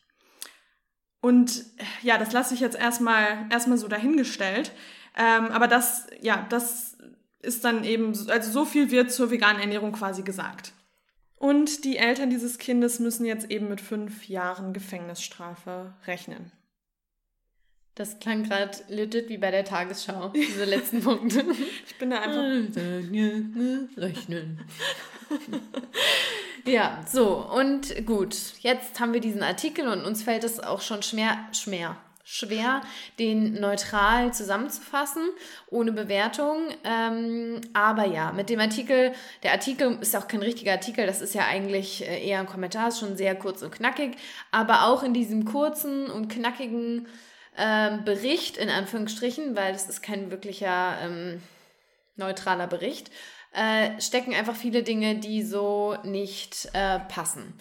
Und 1.21 1.65
ja, 2.03 2.19
das 2.19 2.33
lasse 2.33 2.55
ich 2.55 2.61
jetzt 2.61 2.77
erstmal, 2.77 3.47
erstmal 3.51 3.79
so 3.79 3.87
dahingestellt. 3.87 4.73
Ähm, 5.17 5.53
aber 5.53 5.69
das, 5.69 6.09
ja, 6.21 6.45
das 6.49 6.99
ist 7.41 7.65
dann 7.65 7.85
eben, 7.85 8.13
also 8.29 8.51
so 8.51 8.65
viel 8.65 8.91
wird 8.91 9.13
zur 9.13 9.31
veganen 9.31 9.61
Ernährung 9.61 9.93
quasi 9.93 10.23
gesagt. 10.23 10.73
Und 11.37 11.85
die 11.85 11.99
Eltern 11.99 12.31
dieses 12.31 12.59
Kindes 12.59 12.99
müssen 12.99 13.25
jetzt 13.25 13.51
eben 13.51 13.69
mit 13.69 13.81
fünf 13.81 14.29
Jahren 14.29 14.73
Gefängnisstrafe 14.73 15.95
rechnen. 16.07 16.51
Das 17.95 18.21
klang 18.21 18.45
gerade 18.45 18.79
legit 18.89 19.29
wie 19.29 19.39
bei 19.39 19.51
der 19.51 19.65
Tagesschau, 19.65 20.29
diese 20.29 20.65
letzten 20.65 21.01
Punkte. 21.03 21.45
Ich 21.87 21.99
bin 21.99 22.11
da 22.11 22.21
einfach. 22.21 22.43
Rechnen. 23.97 24.61
ja, 26.65 27.05
so, 27.09 27.39
und 27.39 28.07
gut. 28.07 28.37
Jetzt 28.61 29.01
haben 29.01 29.13
wir 29.13 29.21
diesen 29.21 29.43
Artikel 29.43 29.89
und 29.89 30.05
uns 30.05 30.23
fällt 30.23 30.45
es 30.45 30.61
auch 30.61 30.81
schon 30.81 31.03
schwer, 31.03 31.39
schwer, 31.53 31.97
schwer, 32.31 32.83
den 33.19 33.55
neutral 33.55 34.35
zusammenzufassen, 34.35 35.31
ohne 35.71 35.93
Bewertung. 35.93 36.59
Ähm, 36.85 37.63
aber 37.73 38.05
ja, 38.05 38.33
mit 38.33 38.51
dem 38.51 38.61
Artikel, 38.61 39.13
der 39.43 39.53
Artikel 39.53 39.97
ist 40.03 40.15
auch 40.15 40.29
kein 40.29 40.43
richtiger 40.43 40.73
Artikel, 40.73 41.07
das 41.07 41.23
ist 41.23 41.35
ja 41.35 41.47
eigentlich 41.47 42.07
äh, 42.07 42.23
eher 42.23 42.41
ein 42.41 42.47
Kommentar, 42.47 42.89
ist 42.89 42.99
schon 42.99 43.17
sehr 43.17 43.35
kurz 43.35 43.63
und 43.63 43.71
knackig. 43.71 44.19
Aber 44.51 44.85
auch 44.89 45.03
in 45.03 45.15
diesem 45.15 45.47
kurzen 45.47 46.11
und 46.11 46.29
knackigen 46.29 47.09
ähm, 47.57 48.05
Bericht, 48.05 48.59
in 48.59 48.69
Anführungsstrichen, 48.69 49.57
weil 49.57 49.73
das 49.73 49.89
ist 49.89 50.03
kein 50.03 50.31
wirklicher 50.31 50.99
ähm, 51.03 51.43
neutraler 52.17 52.67
Bericht, 52.67 53.11
äh, 53.55 53.99
stecken 54.03 54.35
einfach 54.35 54.55
viele 54.55 54.83
Dinge, 54.83 55.15
die 55.15 55.43
so 55.43 55.97
nicht 56.05 56.69
äh, 56.75 56.99
passen. 56.99 57.59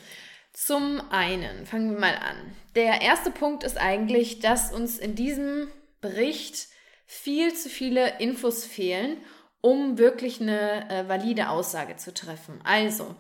Zum 0.51 1.01
einen, 1.09 1.65
fangen 1.65 1.91
wir 1.91 1.99
mal 1.99 2.15
an. 2.15 2.53
Der 2.77 3.01
erste 3.01 3.31
Punkt 3.31 3.63
ist 3.63 3.79
eigentlich, 3.79 4.37
dass 4.37 4.71
uns 4.71 4.99
in 4.99 5.15
diesem 5.15 5.67
Bericht 5.99 6.67
viel 7.07 7.51
zu 7.55 7.69
viele 7.69 8.19
Infos 8.19 8.65
fehlen, 8.65 9.17
um 9.61 9.97
wirklich 9.97 10.39
eine 10.39 10.87
äh, 10.87 11.09
valide 11.09 11.49
Aussage 11.49 11.95
zu 11.95 12.13
treffen. 12.13 12.61
Also, 12.63 13.15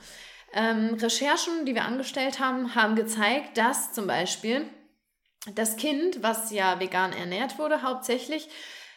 ähm, 0.53 0.93
Recherchen, 1.01 1.65
die 1.65 1.73
wir 1.73 1.85
angestellt 1.85 2.39
haben, 2.39 2.75
haben 2.75 2.95
gezeigt, 2.95 3.57
dass 3.57 3.93
zum 3.93 4.05
Beispiel 4.05 4.69
das 5.55 5.75
Kind, 5.75 6.21
was 6.21 6.51
ja 6.51 6.79
vegan 6.79 7.11
ernährt 7.11 7.57
wurde, 7.57 7.81
hauptsächlich, 7.81 8.49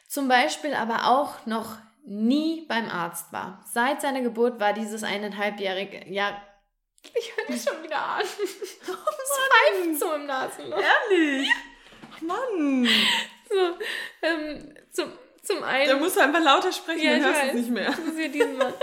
zum 0.09 0.29
Beispiel 0.29 0.75
aber 0.75 1.07
auch 1.07 1.47
noch 1.47 1.79
nie 2.05 2.67
beim 2.69 2.91
Arzt 2.91 3.33
war. 3.33 3.65
Seit 3.67 4.03
seiner 4.03 4.21
Geburt 4.21 4.61
war 4.61 4.75
dieses 4.75 5.05
eineinhalbjährige, 5.05 6.13
ja, 6.13 6.37
ich 7.03 7.37
höre 7.37 7.47
dich 7.47 7.63
schon 7.63 7.83
wieder 7.83 7.99
an. 7.99 8.25
Oh, 8.89 8.93
es 8.93 9.85
pfeift 9.87 10.01
so 10.01 10.15
im 10.15 10.27
Nasenloch. 10.27 10.81
Ehrlich? 10.81 11.49
Ach 12.13 12.21
Mann. 12.23 12.89
So, 13.49 13.77
ähm, 14.23 14.75
zum, 14.91 15.13
zum 15.43 15.63
einen... 15.63 15.89
Da 15.89 15.97
musst 15.97 16.17
du 16.17 16.21
einfach 16.21 16.43
lauter 16.43 16.73
sprechen, 16.73 17.05
ja, 17.05 17.13
dann 17.13 17.23
hörst 17.23 17.43
du 17.43 17.47
es 17.49 17.55
nicht 17.55 17.71
mehr. 17.71 18.75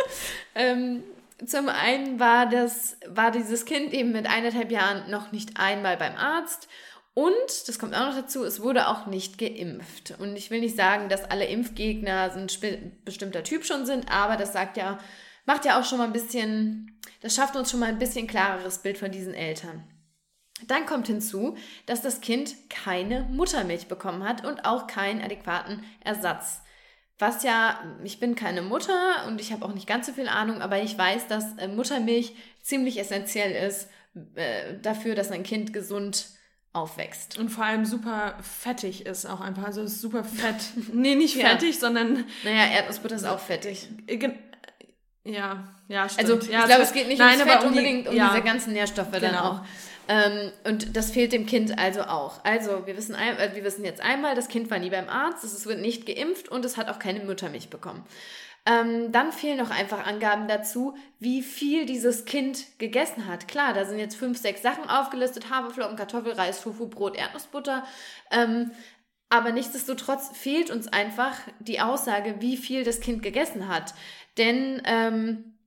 ähm, 0.55 1.03
zum 1.45 1.69
einen 1.69 2.19
war, 2.19 2.47
das, 2.47 2.97
war 3.07 3.31
dieses 3.31 3.65
Kind 3.65 3.93
eben 3.93 4.11
mit 4.11 4.27
eineinhalb 4.27 4.71
Jahren 4.71 5.09
noch 5.09 5.31
nicht 5.31 5.59
einmal 5.59 5.97
beim 5.97 6.15
Arzt. 6.15 6.67
Und, 7.13 7.67
das 7.67 7.79
kommt 7.79 7.95
auch 7.95 8.07
noch 8.07 8.15
dazu, 8.15 8.43
es 8.43 8.61
wurde 8.61 8.87
auch 8.87 9.07
nicht 9.07 9.37
geimpft. 9.37 10.15
Und 10.19 10.35
ich 10.35 10.51
will 10.51 10.59
nicht 10.59 10.75
sagen, 10.75 11.09
dass 11.09 11.23
alle 11.23 11.45
Impfgegner 11.45 12.31
ein 12.35 12.47
bestimmter 13.05 13.43
Typ 13.43 13.65
schon 13.65 13.85
sind, 13.85 14.11
aber 14.11 14.37
das 14.37 14.53
sagt 14.53 14.77
ja, 14.77 14.99
macht 15.47 15.65
ja 15.65 15.79
auch 15.79 15.83
schon 15.83 15.97
mal 15.97 16.05
ein 16.05 16.13
bisschen 16.13 16.87
das 17.21 17.35
schafft 17.35 17.55
uns 17.55 17.71
schon 17.71 17.79
mal 17.79 17.89
ein 17.89 17.99
bisschen 17.99 18.27
klareres 18.27 18.79
Bild 18.79 18.97
von 18.97 19.11
diesen 19.11 19.33
Eltern. 19.33 19.83
Dann 20.67 20.85
kommt 20.85 21.07
hinzu, 21.07 21.55
dass 21.85 22.01
das 22.01 22.21
Kind 22.21 22.55
keine 22.69 23.23
Muttermilch 23.23 23.87
bekommen 23.87 24.23
hat 24.23 24.45
und 24.45 24.65
auch 24.65 24.87
keinen 24.87 25.21
adäquaten 25.21 25.83
Ersatz. 26.03 26.61
Was 27.19 27.43
ja, 27.43 27.79
ich 28.03 28.19
bin 28.19 28.35
keine 28.35 28.61
Mutter 28.61 29.25
und 29.27 29.41
ich 29.41 29.51
habe 29.51 29.65
auch 29.65 29.73
nicht 29.73 29.87
ganz 29.87 30.07
so 30.07 30.13
viel 30.13 30.27
Ahnung, 30.27 30.61
aber 30.61 30.81
ich 30.81 30.97
weiß, 30.97 31.27
dass 31.27 31.57
äh, 31.57 31.67
Muttermilch 31.67 32.35
ziemlich 32.61 32.99
essentiell 32.99 33.67
ist 33.67 33.89
äh, 34.35 34.75
dafür, 34.81 35.15
dass 35.15 35.31
ein 35.31 35.43
Kind 35.43 35.73
gesund 35.73 36.27
aufwächst. 36.73 37.37
Und 37.39 37.49
vor 37.49 37.65
allem 37.65 37.85
super 37.85 38.37
fettig 38.41 39.05
ist 39.05 39.25
auch 39.25 39.41
einfach. 39.41 39.63
Also 39.65 39.81
ist 39.81 39.99
super 39.99 40.23
fett. 40.23 40.55
nee, 40.93 41.15
nicht 41.15 41.37
fettig, 41.41 41.75
ja. 41.75 41.79
sondern. 41.79 42.25
Naja, 42.43 42.67
Erdnussbutter 42.71 43.15
ist 43.15 43.25
auch 43.25 43.39
fettig. 43.39 43.89
Ja, 45.27 45.67
ja, 45.89 46.07
stimmt. 46.07 46.29
Also 46.29 46.47
ich 46.47 46.53
ja, 46.53 46.65
glaube, 46.65 46.83
es 46.83 46.93
geht 46.93 47.07
nicht 47.07 47.19
nein, 47.19 47.37
ums 47.37 47.51
Fett 47.51 47.61
um 47.61 47.67
unbedingt 47.69 48.05
die, 48.05 48.09
um 48.09 48.15
ja. 48.15 48.29
diese 48.29 48.41
ganzen 48.43 48.73
Nährstoffe 48.73 49.11
genau. 49.11 49.21
dann 49.21 49.35
auch. 49.35 49.61
Ähm, 50.07 50.51
und 50.63 50.95
das 50.95 51.11
fehlt 51.11 51.33
dem 51.33 51.45
Kind 51.45 51.77
also 51.77 52.03
auch. 52.03 52.39
Also 52.45 52.87
wir 52.87 52.95
wissen, 52.95 53.13
äh, 53.13 53.53
wir 53.53 53.63
wissen 53.65 53.83
jetzt 53.83 54.01
einmal, 54.01 54.35
das 54.35 54.47
Kind 54.47 54.71
war 54.71 54.79
nie 54.79 54.89
beim 54.89 55.09
Arzt, 55.09 55.43
es 55.43 55.65
wird 55.65 55.81
nicht 55.81 56.05
geimpft 56.05 56.47
und 56.47 56.63
es 56.63 56.77
hat 56.77 56.87
auch 56.87 56.97
keine 56.97 57.19
Muttermilch 57.25 57.69
bekommen. 57.69 58.05
Ähm, 58.65 59.11
dann 59.11 59.33
fehlen 59.33 59.57
noch 59.57 59.69
einfach 59.69 60.05
Angaben 60.05 60.47
dazu, 60.47 60.95
wie 61.19 61.41
viel 61.41 61.85
dieses 61.85 62.23
Kind 62.23 62.65
gegessen 62.79 63.27
hat. 63.27 63.49
Klar, 63.49 63.73
da 63.73 63.83
sind 63.83 63.99
jetzt 63.99 64.15
fünf, 64.15 64.37
sechs 64.37 64.61
Sachen 64.61 64.89
aufgelistet: 64.89 65.49
Haferflocken, 65.49 65.97
Kartoffel, 65.97 66.33
Reis, 66.33 66.61
Tofu, 66.61 66.87
Brot, 66.87 67.17
Erdnussbutter. 67.17 67.85
Ähm, 68.31 68.71
Aber 69.29 69.51
nichtsdestotrotz 69.51 70.29
fehlt 70.33 70.69
uns 70.71 70.87
einfach 70.87 71.33
die 71.59 71.81
Aussage, 71.81 72.35
wie 72.39 72.55
viel 72.55 72.85
das 72.85 73.01
Kind 73.01 73.21
gegessen 73.23 73.67
hat. 73.67 73.93
Denn 74.37 74.81
ähm, 74.85 75.57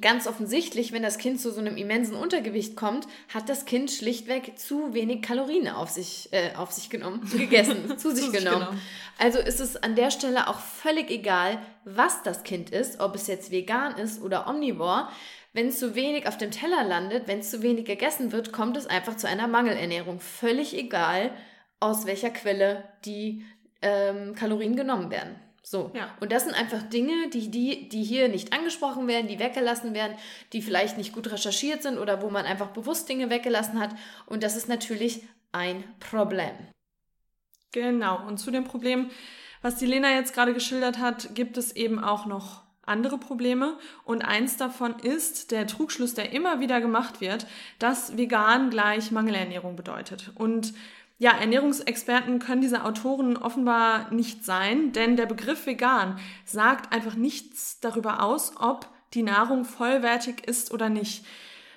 ganz 0.00 0.26
offensichtlich, 0.26 0.92
wenn 0.92 1.02
das 1.02 1.18
Kind 1.18 1.40
zu 1.40 1.52
so 1.52 1.60
einem 1.60 1.76
immensen 1.76 2.16
Untergewicht 2.16 2.76
kommt, 2.76 3.06
hat 3.32 3.48
das 3.48 3.64
Kind 3.64 3.90
schlichtweg 3.90 4.58
zu 4.58 4.94
wenig 4.94 5.22
Kalorien 5.22 5.68
auf 5.68 5.90
sich, 5.90 6.28
äh, 6.32 6.54
auf 6.56 6.72
sich 6.72 6.90
genommen, 6.90 7.28
gegessen, 7.36 7.98
zu 7.98 8.14
sich 8.14 8.32
genommen. 8.32 8.60
genommen. 8.60 8.80
Also 9.18 9.38
ist 9.38 9.60
es 9.60 9.76
an 9.76 9.94
der 9.94 10.10
Stelle 10.10 10.48
auch 10.48 10.58
völlig 10.58 11.10
egal, 11.10 11.58
was 11.84 12.22
das 12.22 12.42
Kind 12.42 12.70
ist, 12.70 13.00
ob 13.00 13.14
es 13.14 13.26
jetzt 13.26 13.50
vegan 13.50 13.96
ist 13.96 14.22
oder 14.22 14.48
omnivor. 14.48 15.10
Wenn 15.52 15.68
es 15.68 15.78
zu 15.78 15.94
wenig 15.94 16.26
auf 16.26 16.36
dem 16.36 16.50
Teller 16.50 16.82
landet, 16.82 17.28
wenn 17.28 17.38
es 17.38 17.50
zu 17.50 17.62
wenig 17.62 17.84
gegessen 17.84 18.32
wird, 18.32 18.52
kommt 18.52 18.76
es 18.76 18.86
einfach 18.88 19.16
zu 19.16 19.28
einer 19.28 19.46
Mangelernährung. 19.46 20.18
Völlig 20.18 20.76
egal, 20.76 21.30
aus 21.78 22.06
welcher 22.06 22.30
Quelle 22.30 22.82
die 23.04 23.44
ähm, 23.80 24.34
Kalorien 24.34 24.74
genommen 24.74 25.12
werden. 25.12 25.36
So. 25.66 25.90
Ja. 25.94 26.14
Und 26.20 26.30
das 26.30 26.44
sind 26.44 26.54
einfach 26.54 26.82
Dinge, 26.82 27.30
die, 27.30 27.50
die, 27.50 27.88
die 27.88 28.02
hier 28.02 28.28
nicht 28.28 28.52
angesprochen 28.52 29.08
werden, 29.08 29.28
die 29.28 29.38
weggelassen 29.38 29.94
werden, 29.94 30.14
die 30.52 30.60
vielleicht 30.60 30.98
nicht 30.98 31.14
gut 31.14 31.32
recherchiert 31.32 31.82
sind 31.82 31.98
oder 31.98 32.20
wo 32.20 32.28
man 32.28 32.44
einfach 32.44 32.68
bewusst 32.68 33.08
Dinge 33.08 33.30
weggelassen 33.30 33.80
hat. 33.80 33.90
Und 34.26 34.42
das 34.42 34.56
ist 34.56 34.68
natürlich 34.68 35.22
ein 35.52 35.82
Problem. 36.00 36.52
Genau. 37.72 38.26
Und 38.26 38.36
zu 38.36 38.50
dem 38.50 38.64
Problem, 38.64 39.10
was 39.62 39.76
die 39.76 39.86
Lena 39.86 40.10
jetzt 40.12 40.34
gerade 40.34 40.52
geschildert 40.52 40.98
hat, 40.98 41.34
gibt 41.34 41.56
es 41.56 41.74
eben 41.74 41.98
auch 41.98 42.26
noch 42.26 42.62
andere 42.82 43.16
Probleme. 43.16 43.78
Und 44.04 44.22
eins 44.22 44.58
davon 44.58 44.98
ist 44.98 45.50
der 45.50 45.66
Trugschluss, 45.66 46.12
der 46.12 46.32
immer 46.32 46.60
wieder 46.60 46.82
gemacht 46.82 47.22
wird, 47.22 47.46
dass 47.78 48.18
vegan 48.18 48.68
gleich 48.68 49.10
Mangelernährung 49.10 49.76
bedeutet. 49.76 50.30
Und 50.34 50.74
ja, 51.18 51.30
Ernährungsexperten 51.32 52.38
können 52.38 52.60
diese 52.60 52.84
Autoren 52.84 53.36
offenbar 53.36 54.12
nicht 54.12 54.44
sein, 54.44 54.92
denn 54.92 55.16
der 55.16 55.26
Begriff 55.26 55.66
vegan 55.66 56.18
sagt 56.44 56.92
einfach 56.92 57.14
nichts 57.14 57.78
darüber 57.80 58.22
aus, 58.22 58.54
ob 58.58 58.88
die 59.14 59.22
Nahrung 59.22 59.64
vollwertig 59.64 60.46
ist 60.46 60.72
oder 60.72 60.88
nicht. 60.88 61.24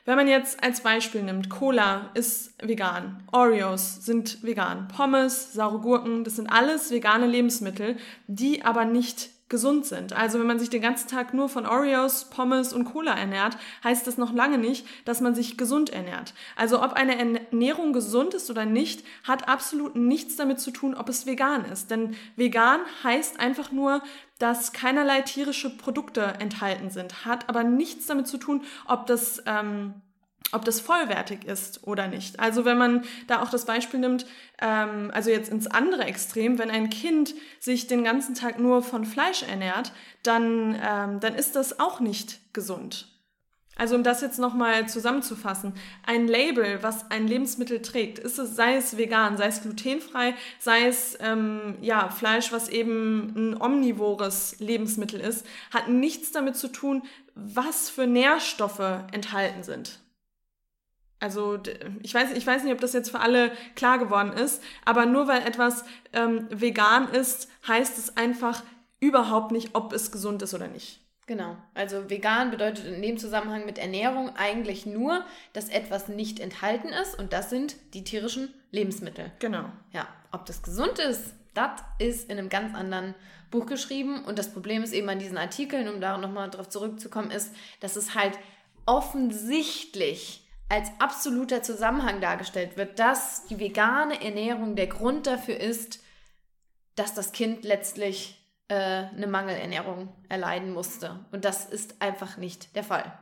Wenn 0.05 0.15
man 0.15 0.27
jetzt 0.27 0.63
als 0.63 0.81
Beispiel 0.81 1.21
nimmt, 1.21 1.49
Cola 1.49 2.11
ist 2.13 2.55
vegan, 2.65 3.23
Oreos 3.31 4.05
sind 4.05 4.41
vegan, 4.41 4.87
Pommes, 4.87 5.53
saure 5.53 5.81
Gurken, 5.81 6.23
das 6.23 6.37
sind 6.37 6.47
alles 6.47 6.91
vegane 6.91 7.27
Lebensmittel, 7.27 7.97
die 8.27 8.63
aber 8.63 8.85
nicht 8.85 9.29
gesund 9.49 9.85
sind. 9.85 10.13
Also 10.13 10.39
wenn 10.39 10.47
man 10.47 10.59
sich 10.59 10.69
den 10.69 10.81
ganzen 10.81 11.07
Tag 11.07 11.33
nur 11.33 11.47
von 11.47 11.65
Oreos, 11.65 12.25
Pommes 12.25 12.73
und 12.73 12.85
Cola 12.85 13.13
ernährt, 13.13 13.57
heißt 13.83 14.05
das 14.05 14.17
noch 14.17 14.33
lange 14.33 14.57
nicht, 14.57 14.85
dass 15.05 15.21
man 15.21 15.35
sich 15.35 15.57
gesund 15.57 15.89
ernährt. 15.89 16.33
Also 16.55 16.83
ob 16.83 16.93
eine 16.93 17.17
Ernährung 17.17 17.93
gesund 17.93 18.33
ist 18.33 18.49
oder 18.49 18.65
nicht, 18.65 19.05
hat 19.23 19.47
absolut 19.47 19.95
nichts 19.95 20.35
damit 20.35 20.59
zu 20.59 20.71
tun, 20.71 20.95
ob 20.95 21.07
es 21.09 21.25
vegan 21.25 21.65
ist. 21.65 21.91
Denn 21.91 22.15
vegan 22.35 22.81
heißt 23.03 23.39
einfach 23.39 23.71
nur, 23.71 24.01
dass 24.39 24.73
keinerlei 24.73 25.21
tierische 25.21 25.75
Produkte 25.75 26.21
enthalten 26.39 26.89
sind, 26.89 27.25
hat 27.25 27.49
aber 27.49 27.63
nichts 27.63 28.05
damit 28.05 28.27
zu 28.27 28.37
tun, 28.37 28.63
ob 28.85 29.07
das 29.07 29.41
ähm, 29.45 29.95
ob 30.51 30.63
das 30.65 30.79
vollwertig 30.79 31.43
ist 31.45 31.85
oder 31.85 32.07
nicht. 32.07 32.39
Also 32.39 32.65
wenn 32.65 32.77
man 32.77 33.03
da 33.27 33.41
auch 33.41 33.49
das 33.49 33.65
Beispiel 33.65 33.99
nimmt, 33.99 34.25
ähm, 34.61 35.11
also 35.13 35.29
jetzt 35.29 35.49
ins 35.49 35.67
andere 35.67 36.05
Extrem, 36.05 36.57
wenn 36.57 36.71
ein 36.71 36.89
Kind 36.89 37.35
sich 37.59 37.87
den 37.87 38.03
ganzen 38.03 38.35
Tag 38.35 38.59
nur 38.59 38.81
von 38.81 39.05
Fleisch 39.05 39.43
ernährt, 39.43 39.91
dann, 40.23 40.79
ähm, 40.81 41.19
dann 41.19 41.35
ist 41.35 41.55
das 41.55 41.79
auch 41.79 41.99
nicht 41.99 42.53
gesund. 42.53 43.07
Also 43.77 43.95
um 43.95 44.03
das 44.03 44.21
jetzt 44.21 44.39
nochmal 44.39 44.89
zusammenzufassen, 44.89 45.73
ein 46.03 46.27
Label, 46.27 46.81
was 46.81 47.11
ein 47.11 47.27
Lebensmittel 47.27 47.81
trägt, 47.81 48.17
ist 48.17 48.39
es, 48.39 48.55
sei 48.55 48.75
es 48.75 48.97
vegan, 48.97 49.37
sei 49.37 49.47
es 49.47 49.61
glutenfrei, 49.61 50.33
sei 50.57 50.87
es 50.87 51.15
ähm, 51.21 51.75
ja, 51.81 52.09
Fleisch, 52.09 52.51
was 52.51 52.69
eben 52.69 53.33
ein 53.35 53.61
omnivores 53.61 54.55
Lebensmittel 54.59 55.19
ist, 55.19 55.45
hat 55.71 55.89
nichts 55.89 56.31
damit 56.31 56.55
zu 56.55 56.69
tun, 56.69 57.03
was 57.35 57.89
für 57.91 58.07
Nährstoffe 58.07 59.03
enthalten 59.11 59.61
sind. 59.61 59.99
Also 61.19 61.59
ich 62.03 62.13
weiß, 62.13 62.33
ich 62.33 62.45
weiß 62.45 62.63
nicht, 62.63 62.73
ob 62.73 62.81
das 62.81 62.93
jetzt 62.93 63.09
für 63.09 63.19
alle 63.19 63.51
klar 63.75 63.97
geworden 63.97 64.33
ist, 64.33 64.61
aber 64.85 65.05
nur 65.05 65.27
weil 65.27 65.41
etwas 65.47 65.83
ähm, 66.13 66.47
vegan 66.49 67.09
ist, 67.09 67.49
heißt 67.67 67.97
es 67.97 68.17
einfach 68.17 68.63
überhaupt 68.99 69.51
nicht, 69.51 69.73
ob 69.73 69.93
es 69.93 70.11
gesund 70.11 70.41
ist 70.41 70.53
oder 70.53 70.67
nicht. 70.67 71.01
Genau. 71.25 71.57
Also 71.73 72.09
vegan 72.09 72.51
bedeutet 72.51 72.85
in 72.85 73.01
dem 73.01 73.17
Zusammenhang 73.17 73.65
mit 73.65 73.77
Ernährung 73.77 74.31
eigentlich 74.37 74.85
nur, 74.85 75.25
dass 75.53 75.67
etwas 75.67 76.07
nicht 76.07 76.39
enthalten 76.39 76.87
ist 76.89 77.19
und 77.19 77.33
das 77.33 77.49
sind 77.49 77.75
die 77.93 78.05
tierischen 78.05 78.53
Lebensmittel. 78.71 79.31
Genau. 79.39 79.65
Ja. 79.91 80.07
Ob 80.31 80.45
das 80.45 80.63
gesund 80.63 80.99
ist, 80.99 81.33
das 81.53 81.81
ist 81.99 82.29
in 82.29 82.37
einem 82.37 82.49
ganz 82.49 82.75
anderen 82.75 83.13
Buch 83.51 83.65
geschrieben 83.65 84.23
und 84.23 84.39
das 84.39 84.53
Problem 84.53 84.83
ist 84.83 84.93
eben 84.93 85.09
an 85.09 85.19
diesen 85.19 85.37
Artikeln, 85.37 85.89
um 85.89 85.99
da 85.99 86.17
nochmal 86.17 86.49
drauf 86.49 86.69
zurückzukommen, 86.69 87.31
ist, 87.31 87.53
dass 87.81 87.97
es 87.97 88.15
halt 88.15 88.39
offensichtlich 88.85 90.46
als 90.69 90.91
absoluter 90.99 91.63
Zusammenhang 91.63 92.19
dargestellt 92.19 92.77
wird, 92.77 92.99
dass 92.99 93.45
die 93.45 93.59
vegane 93.59 94.21
Ernährung 94.21 94.75
der 94.75 94.87
Grund 94.87 95.27
dafür 95.27 95.57
ist, 95.57 95.99
dass 96.95 97.13
das 97.13 97.31
Kind 97.31 97.63
letztlich 97.63 98.37
äh, 98.67 98.75
eine 98.75 99.27
Mangelernährung 99.27 100.09
erleiden 100.27 100.73
musste. 100.73 101.25
Und 101.31 101.45
das 101.45 101.65
ist 101.65 102.01
einfach 102.01 102.37
nicht 102.37 102.75
der 102.75 102.83
Fall. 102.83 103.17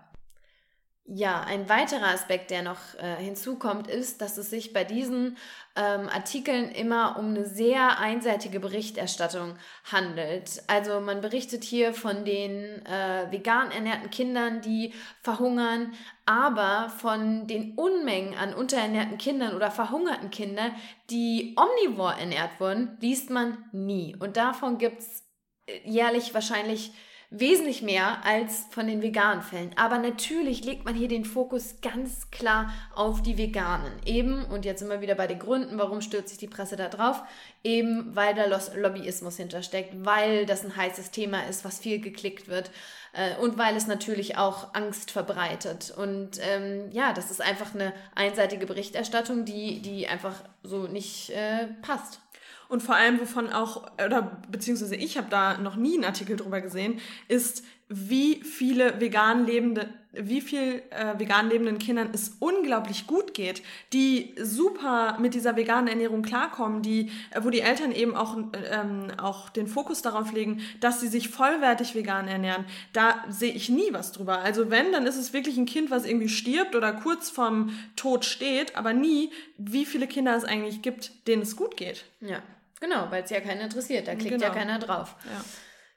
Ja, 1.07 1.41
ein 1.41 1.69
weiterer 1.69 2.07
Aspekt, 2.07 2.49
der 2.49 2.63
noch 2.63 2.79
äh, 2.97 3.17
hinzukommt, 3.17 3.87
ist, 3.87 4.21
dass 4.21 4.37
es 4.37 4.49
sich 4.49 4.73
bei 4.73 4.83
diesen 4.83 5.37
ähm, 5.75 6.09
Artikeln 6.09 6.71
immer 6.71 7.19
um 7.19 7.27
eine 7.27 7.45
sehr 7.45 7.99
einseitige 7.99 8.59
Berichterstattung 8.59 9.55
handelt. 9.83 10.63
Also 10.65 11.01
man 11.01 11.21
berichtet 11.21 11.63
hier 11.63 11.93
von 11.93 12.25
den 12.25 12.83
äh, 12.87 13.31
vegan 13.31 13.69
ernährten 13.69 14.09
Kindern, 14.09 14.61
die 14.61 14.95
verhungern, 15.21 15.93
aber 16.25 16.89
von 16.89 17.45
den 17.45 17.75
Unmengen 17.75 18.35
an 18.35 18.55
unterernährten 18.55 19.19
Kindern 19.19 19.55
oder 19.55 19.69
verhungerten 19.69 20.31
Kindern, 20.31 20.71
die 21.11 21.55
omnivor 21.55 22.13
ernährt 22.13 22.59
wurden, 22.59 22.97
liest 22.99 23.29
man 23.29 23.63
nie. 23.71 24.15
Und 24.17 24.37
davon 24.37 24.79
gibt 24.79 25.01
es 25.01 25.23
äh, 25.67 25.87
jährlich 25.87 26.33
wahrscheinlich 26.33 26.93
wesentlich 27.39 27.81
mehr 27.81 28.23
als 28.25 28.65
von 28.69 28.87
den 28.87 29.01
veganen 29.01 29.43
Fällen. 29.43 29.71
Aber 29.75 29.97
natürlich 29.97 30.63
legt 30.63 30.85
man 30.85 30.95
hier 30.95 31.07
den 31.07 31.25
Fokus 31.25 31.75
ganz 31.81 32.31
klar 32.31 32.71
auf 32.95 33.21
die 33.21 33.37
Veganen. 33.37 33.91
Eben, 34.05 34.45
und 34.45 34.65
jetzt 34.65 34.79
sind 34.79 34.89
wir 34.89 35.01
wieder 35.01 35.15
bei 35.15 35.27
den 35.27 35.39
Gründen, 35.39 35.77
warum 35.77 36.01
stürzt 36.01 36.29
sich 36.29 36.37
die 36.37 36.47
Presse 36.47 36.75
da 36.75 36.87
drauf? 36.87 37.21
Eben, 37.63 38.15
weil 38.15 38.35
da 38.35 38.45
Lobbyismus 38.45 39.37
hintersteckt, 39.37 39.93
weil 40.05 40.45
das 40.45 40.63
ein 40.63 40.75
heißes 40.75 41.11
Thema 41.11 41.47
ist, 41.47 41.65
was 41.65 41.79
viel 41.79 41.99
geklickt 41.99 42.47
wird 42.47 42.71
äh, 43.13 43.35
und 43.41 43.57
weil 43.57 43.75
es 43.75 43.87
natürlich 43.87 44.37
auch 44.37 44.73
Angst 44.73 45.11
verbreitet. 45.11 45.93
Und 45.95 46.39
ähm, 46.41 46.89
ja, 46.91 47.13
das 47.13 47.31
ist 47.31 47.41
einfach 47.41 47.73
eine 47.73 47.93
einseitige 48.13 48.65
Berichterstattung, 48.65 49.45
die, 49.45 49.81
die 49.81 50.07
einfach 50.07 50.35
so 50.63 50.87
nicht 50.87 51.31
äh, 51.31 51.67
passt. 51.81 52.19
Und 52.67 52.81
vor 52.81 52.95
allem, 52.95 53.19
wovon 53.19 53.49
auch, 53.51 53.83
oder 54.03 54.41
beziehungsweise 54.49 54.95
ich 54.95 55.17
habe 55.17 55.27
da 55.29 55.57
noch 55.57 55.75
nie 55.75 55.95
einen 55.95 56.05
Artikel 56.05 56.35
drüber 56.35 56.61
gesehen, 56.61 56.99
ist, 57.27 57.63
wie 57.87 58.41
viele 58.43 58.99
vegan 58.99 59.45
lebende, 59.45 59.87
wie 60.11 60.41
viel 60.41 60.81
äh, 60.89 61.19
vegan 61.19 61.49
lebenden 61.49 61.77
Kindern 61.77 62.09
es 62.13 62.37
unglaublich 62.39 63.05
gut 63.05 63.33
geht, 63.33 63.61
die 63.93 64.33
super 64.41 65.17
mit 65.19 65.33
dieser 65.33 65.55
veganen 65.55 65.87
Ernährung 65.87 66.23
klarkommen, 66.23 66.81
die, 66.81 67.11
äh, 67.31 67.41
wo 67.43 67.49
die 67.49 67.61
Eltern 67.61 67.91
eben 67.91 68.15
auch, 68.15 68.37
ähm, 68.71 69.11
auch 69.17 69.49
den 69.49 69.67
Fokus 69.67 70.01
darauf 70.01 70.31
legen, 70.31 70.61
dass 70.79 70.99
sie 70.99 71.07
sich 71.07 71.29
vollwertig 71.29 71.93
vegan 71.93 72.27
ernähren. 72.27 72.65
Da 72.93 73.23
sehe 73.29 73.53
ich 73.53 73.69
nie 73.69 73.91
was 73.91 74.11
drüber. 74.11 74.39
Also 74.39 74.71
wenn, 74.71 74.91
dann 74.91 75.05
ist 75.05 75.17
es 75.17 75.33
wirklich 75.33 75.57
ein 75.57 75.67
Kind, 75.67 75.91
was 75.91 76.05
irgendwie 76.05 76.29
stirbt 76.29 76.75
oder 76.75 76.93
kurz 76.93 77.29
vorm 77.29 77.77
Tod 77.95 78.25
steht, 78.25 78.75
aber 78.75 78.93
nie, 78.93 79.31
wie 79.57 79.85
viele 79.85 80.07
Kinder 80.07 80.35
es 80.35 80.43
eigentlich 80.43 80.81
gibt, 80.81 81.27
denen 81.27 81.43
es 81.43 81.55
gut 81.55 81.77
geht. 81.77 82.05
Ja. 82.21 82.41
Genau, 82.81 83.07
weil 83.09 83.23
es 83.23 83.29
ja 83.29 83.39
keinen 83.39 83.61
interessiert. 83.61 84.07
Da 84.07 84.15
klickt 84.15 84.31
genau. 84.35 84.45
ja 84.45 84.49
keiner 84.49 84.79
drauf. 84.79 85.15
Ja, 85.25 85.43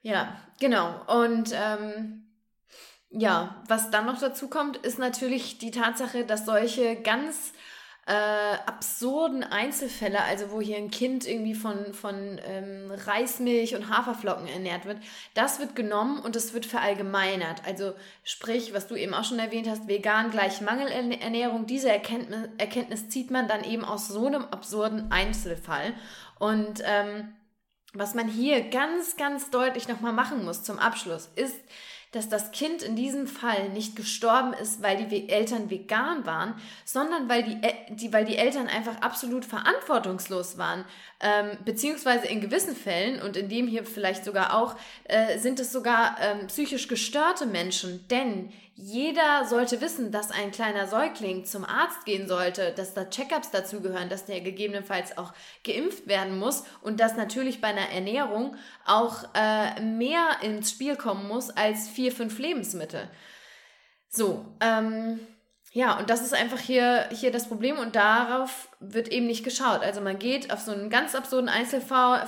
ja 0.03 0.37
genau. 0.61 1.01
Und 1.07 1.53
ähm, 1.55 2.25
ja, 3.11 3.63
was 3.69 3.91
dann 3.91 4.07
noch 4.07 4.21
dazu 4.21 4.49
kommt, 4.49 4.77
ist 4.79 4.99
natürlich 4.99 5.59
die 5.59 5.71
Tatsache, 5.71 6.25
dass 6.25 6.45
solche 6.45 6.97
ganz 6.97 7.53
äh, 8.09 8.57
absurden 8.65 9.45
Einzelfälle, 9.45 10.23
also 10.23 10.51
wo 10.51 10.63
hier 10.63 10.79
ein 10.79 10.91
Kind 10.91 11.27
irgendwie 11.27 11.55
von, 11.55 11.93
von 11.93 12.41
ähm, 12.43 12.91
Reismilch 12.91 13.75
und 13.75 13.91
Haferflocken 13.91 14.47
ernährt 14.47 14.87
wird, 14.87 14.97
das 15.35 15.59
wird 15.59 15.77
genommen 15.77 16.19
und 16.21 16.35
es 16.35 16.55
wird 16.55 16.65
verallgemeinert. 16.65 17.63
Also 17.67 17.93
sprich, 18.25 18.73
was 18.73 18.87
du 18.89 18.95
eben 18.95 19.13
auch 19.13 19.25
schon 19.25 19.39
erwähnt 19.39 19.69
hast, 19.69 19.89
vegan 19.89 20.31
gleich 20.31 20.63
Mangelernährung, 20.63 21.67
diese 21.67 21.91
Erkenntnis, 21.91 22.49
Erkenntnis 22.57 23.11
zieht 23.11 23.31
man 23.31 23.47
dann 23.47 23.63
eben 23.63 23.85
aus 23.85 24.09
so 24.09 24.25
einem 24.25 24.45
absurden 24.45 25.13
Einzelfall. 25.13 25.93
Und 26.39 26.83
ähm, 26.87 27.35
was 27.99 28.15
man 28.15 28.29
hier 28.29 28.63
ganz, 28.69 29.17
ganz 29.17 29.51
deutlich 29.51 29.89
nochmal 29.89 30.13
machen 30.13 30.45
muss 30.45 30.63
zum 30.63 30.79
Abschluss, 30.79 31.31
ist, 31.35 31.57
dass 32.13 32.31
das 32.31 32.53
Kind 32.53 32.83
in 32.83 32.97
diesem 32.97 33.27
Fall 33.27 33.69
nicht 33.69 33.95
gestorben 33.95 34.55
ist, 34.55 34.83
weil 34.83 35.05
die 35.05 35.29
Eltern 35.29 35.69
vegan 35.69 36.25
waren, 36.25 36.55
sondern 36.87 37.29
weil 37.29 37.43
die, 37.43 37.61
die, 37.91 38.13
weil 38.15 38.25
die 38.25 38.39
Eltern 38.39 38.67
einfach 38.67 39.03
absolut 39.03 39.45
verantwortungslos 39.45 40.57
waren. 40.57 40.87
Ähm, 41.21 41.59
beziehungsweise 41.67 42.27
in 42.27 42.41
gewissen 42.41 42.75
Fällen, 42.75 43.21
und 43.21 43.37
in 43.37 43.51
dem 43.51 43.67
hier 43.67 43.85
vielleicht 43.85 44.25
sogar 44.25 44.55
auch, 44.55 44.75
äh, 45.05 45.39
sind 45.39 45.61
es 45.61 45.71
sogar 45.71 46.17
ähm, 46.21 46.47
psychisch 46.47 46.89
gestörte 46.89 47.45
Menschen. 47.45 48.09
Denn 48.09 48.53
jeder 48.81 49.45
sollte 49.45 49.81
wissen, 49.81 50.13
dass 50.13 50.31
ein 50.31 50.53
kleiner 50.53 50.87
Säugling 50.87 51.45
zum 51.45 51.65
Arzt 51.65 52.05
gehen 52.05 52.29
sollte, 52.29 52.73
dass 52.77 52.95
da 52.95 53.07
Checkups 53.07 53.51
dazugehören, 53.51 54.09
dass 54.09 54.25
der 54.25 54.41
gegebenenfalls 54.41 55.19
auch 55.19 55.33
geimpft 55.65 56.07
werden 56.07 56.39
muss 56.39 56.63
und 56.81 57.01
dass 57.01 57.17
natürlich 57.17 57.61
bei 57.61 57.69
einer 57.69 57.91
Ernährung 57.91 58.55
auch 58.87 59.25
äh, 59.35 59.81
mehr 59.81 60.29
ins 60.43 60.71
Spiel 60.71 60.95
kommen 60.95 61.27
muss 61.27 61.51
als 61.51 61.89
vier, 61.89 62.13
fünf 62.13 62.39
Lebensmittel. 62.39 63.11
So, 64.11 64.45
ähm, 64.61 65.19
ja, 65.73 65.99
und 65.99 66.09
das 66.09 66.23
ist 66.23 66.35
einfach 66.35 66.59
hier, 66.59 67.09
hier 67.11 67.31
das 67.31 67.49
Problem 67.49 67.79
und 67.79 67.95
darauf 67.95 68.69
wird 68.81 69.09
eben 69.09 69.27
nicht 69.27 69.45
geschaut. 69.45 69.83
Also 69.83 70.01
man 70.01 70.19
geht 70.19 70.53
auf 70.53 70.61
so 70.61 70.73
einen 70.73 70.89
ganz 70.89 71.15
absurden 71.15 71.49
Einzelfall, 71.49 72.27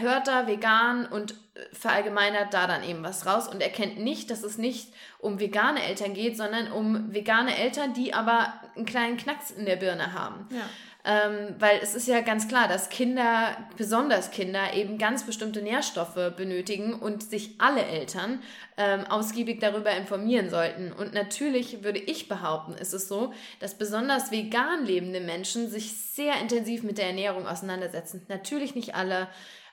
hört 0.00 0.28
da 0.28 0.46
vegan 0.46 1.06
und 1.06 1.34
verallgemeinert 1.72 2.52
da 2.52 2.66
dann 2.66 2.82
eben 2.82 3.02
was 3.02 3.26
raus 3.26 3.48
und 3.48 3.62
erkennt 3.62 3.98
nicht, 3.98 4.30
dass 4.30 4.42
es 4.42 4.58
nicht 4.58 4.92
um 5.18 5.38
vegane 5.38 5.82
Eltern 5.82 6.14
geht, 6.14 6.36
sondern 6.36 6.72
um 6.72 7.12
vegane 7.12 7.56
Eltern, 7.56 7.92
die 7.92 8.14
aber 8.14 8.54
einen 8.74 8.86
kleinen 8.86 9.16
Knacks 9.16 9.50
in 9.50 9.66
der 9.66 9.76
Birne 9.76 10.12
haben. 10.12 10.46
Ja. 10.50 10.62
Ähm, 11.04 11.56
weil 11.58 11.80
es 11.82 11.96
ist 11.96 12.06
ja 12.06 12.20
ganz 12.20 12.46
klar, 12.46 12.68
dass 12.68 12.88
Kinder, 12.88 13.56
besonders 13.76 14.30
Kinder, 14.30 14.72
eben 14.74 14.98
ganz 14.98 15.26
bestimmte 15.26 15.60
Nährstoffe 15.60 16.36
benötigen 16.36 16.94
und 16.94 17.24
sich 17.24 17.56
alle 17.58 17.84
Eltern 17.84 18.40
ähm, 18.76 19.04
ausgiebig 19.06 19.58
darüber 19.58 19.90
informieren 19.90 20.48
sollten. 20.48 20.92
Und 20.92 21.12
natürlich 21.12 21.82
würde 21.82 21.98
ich 21.98 22.28
behaupten, 22.28 22.74
ist 22.74 22.94
es 22.94 23.08
so, 23.08 23.32
dass 23.58 23.74
besonders 23.76 24.30
vegan 24.30 24.86
lebende 24.86 25.20
Menschen 25.20 25.68
sich 25.68 25.92
sehr 25.92 26.40
intensiv 26.40 26.84
mit 26.84 26.98
der 26.98 27.08
Ernährung 27.08 27.48
auseinandersetzen. 27.48 28.24
Natürlich 28.28 28.76
nicht 28.76 28.94
alle. 28.94 29.26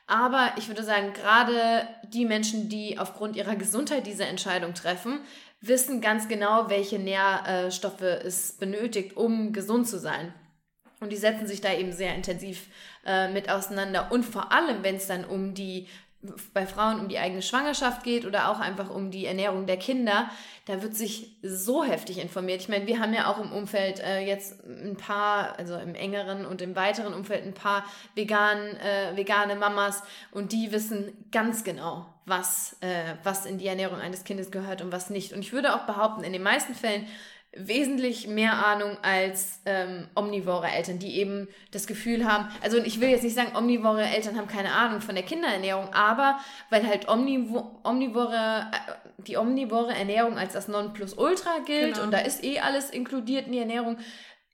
Aber 0.07 0.53
ich 0.57 0.67
würde 0.67 0.81
sagen, 0.81 1.13
gerade 1.13 1.87
die 2.11 2.25
Menschen, 2.25 2.69
die 2.69 2.97
aufgrund 2.97 3.35
ihrer 3.35 3.55
Gesundheit 3.55 4.07
diese 4.07 4.25
Entscheidung 4.25 4.73
treffen, 4.73 5.19
wissen 5.61 6.01
ganz 6.01 6.27
genau, 6.27 6.71
welche 6.71 6.97
Nährstoffe 6.97 8.01
es 8.01 8.53
benötigt, 8.53 9.15
um 9.15 9.53
gesund 9.53 9.87
zu 9.87 9.99
sein. 9.99 10.33
Und 10.99 11.11
die 11.11 11.17
setzen 11.17 11.47
sich 11.47 11.61
da 11.61 11.73
eben 11.73 11.93
sehr 11.93 12.15
intensiv 12.15 12.67
äh, 13.05 13.29
mit 13.29 13.49
auseinander. 13.49 14.11
Und 14.11 14.23
vor 14.23 14.51
allem, 14.51 14.83
wenn 14.83 14.95
es 14.95 15.07
dann 15.07 15.25
um 15.25 15.53
die 15.53 15.87
bei 16.53 16.67
Frauen 16.67 16.99
um 16.99 17.07
die 17.07 17.17
eigene 17.17 17.41
Schwangerschaft 17.41 18.03
geht 18.03 18.25
oder 18.25 18.49
auch 18.49 18.59
einfach 18.59 18.89
um 18.89 19.09
die 19.09 19.25
Ernährung 19.25 19.67
der 19.67 19.77
Kinder, 19.77 20.29
da 20.65 20.81
wird 20.81 20.93
sich 20.93 21.37
so 21.41 21.83
heftig 21.83 22.19
informiert. 22.19 22.59
Ich 22.59 22.67
meine, 22.67 22.87
wir 22.87 22.99
haben 22.99 23.13
ja 23.13 23.31
auch 23.31 23.39
im 23.39 23.53
Umfeld 23.53 24.01
äh, 24.01 24.19
jetzt 24.19 24.61
ein 24.65 24.97
paar, 24.97 25.57
also 25.57 25.77
im 25.77 25.95
engeren 25.95 26.45
und 26.45 26.61
im 26.61 26.75
weiteren 26.75 27.13
Umfeld 27.13 27.45
ein 27.45 27.53
paar 27.53 27.85
vegan, 28.15 28.75
äh, 28.77 29.15
vegane 29.15 29.55
Mamas 29.55 30.03
und 30.31 30.51
die 30.51 30.73
wissen 30.73 31.13
ganz 31.31 31.63
genau, 31.63 32.05
was, 32.25 32.75
äh, 32.81 33.15
was 33.23 33.45
in 33.45 33.57
die 33.57 33.67
Ernährung 33.67 33.99
eines 33.99 34.25
Kindes 34.25 34.51
gehört 34.51 34.81
und 34.81 34.91
was 34.91 35.09
nicht. 35.09 35.31
Und 35.31 35.39
ich 35.39 35.53
würde 35.53 35.73
auch 35.73 35.85
behaupten, 35.85 36.25
in 36.25 36.33
den 36.33 36.43
meisten 36.43 36.75
Fällen 36.75 37.07
wesentlich 37.55 38.27
mehr 38.27 38.63
Ahnung 38.65 38.97
als 39.01 39.61
ähm, 39.65 40.07
omnivore 40.13 40.67
Eltern, 40.67 40.99
die 40.99 41.17
eben 41.17 41.47
das 41.71 41.87
Gefühl 41.87 42.25
haben, 42.25 42.47
also 42.61 42.77
ich 42.77 43.01
will 43.01 43.09
jetzt 43.09 43.23
nicht 43.23 43.35
sagen, 43.35 43.55
omnivore 43.55 44.03
Eltern 44.03 44.37
haben 44.37 44.47
keine 44.47 44.71
Ahnung 44.71 45.01
von 45.01 45.15
der 45.15 45.23
Kinderernährung, 45.23 45.91
aber 45.93 46.39
weil 46.69 46.87
halt 46.87 47.09
omnivo 47.09 47.79
omnivore, 47.83 48.67
äh, 48.71 49.23
die 49.23 49.37
omnivore 49.37 49.93
Ernährung 49.95 50.37
als 50.37 50.53
das 50.53 50.67
Nonplusultra 50.67 51.59
gilt 51.65 51.95
genau. 51.95 52.03
und 52.03 52.11
da 52.11 52.19
ist 52.19 52.43
eh 52.43 52.59
alles 52.59 52.91
inkludiert 52.91 53.47
in 53.47 53.53
die 53.53 53.59
Ernährung, 53.59 53.97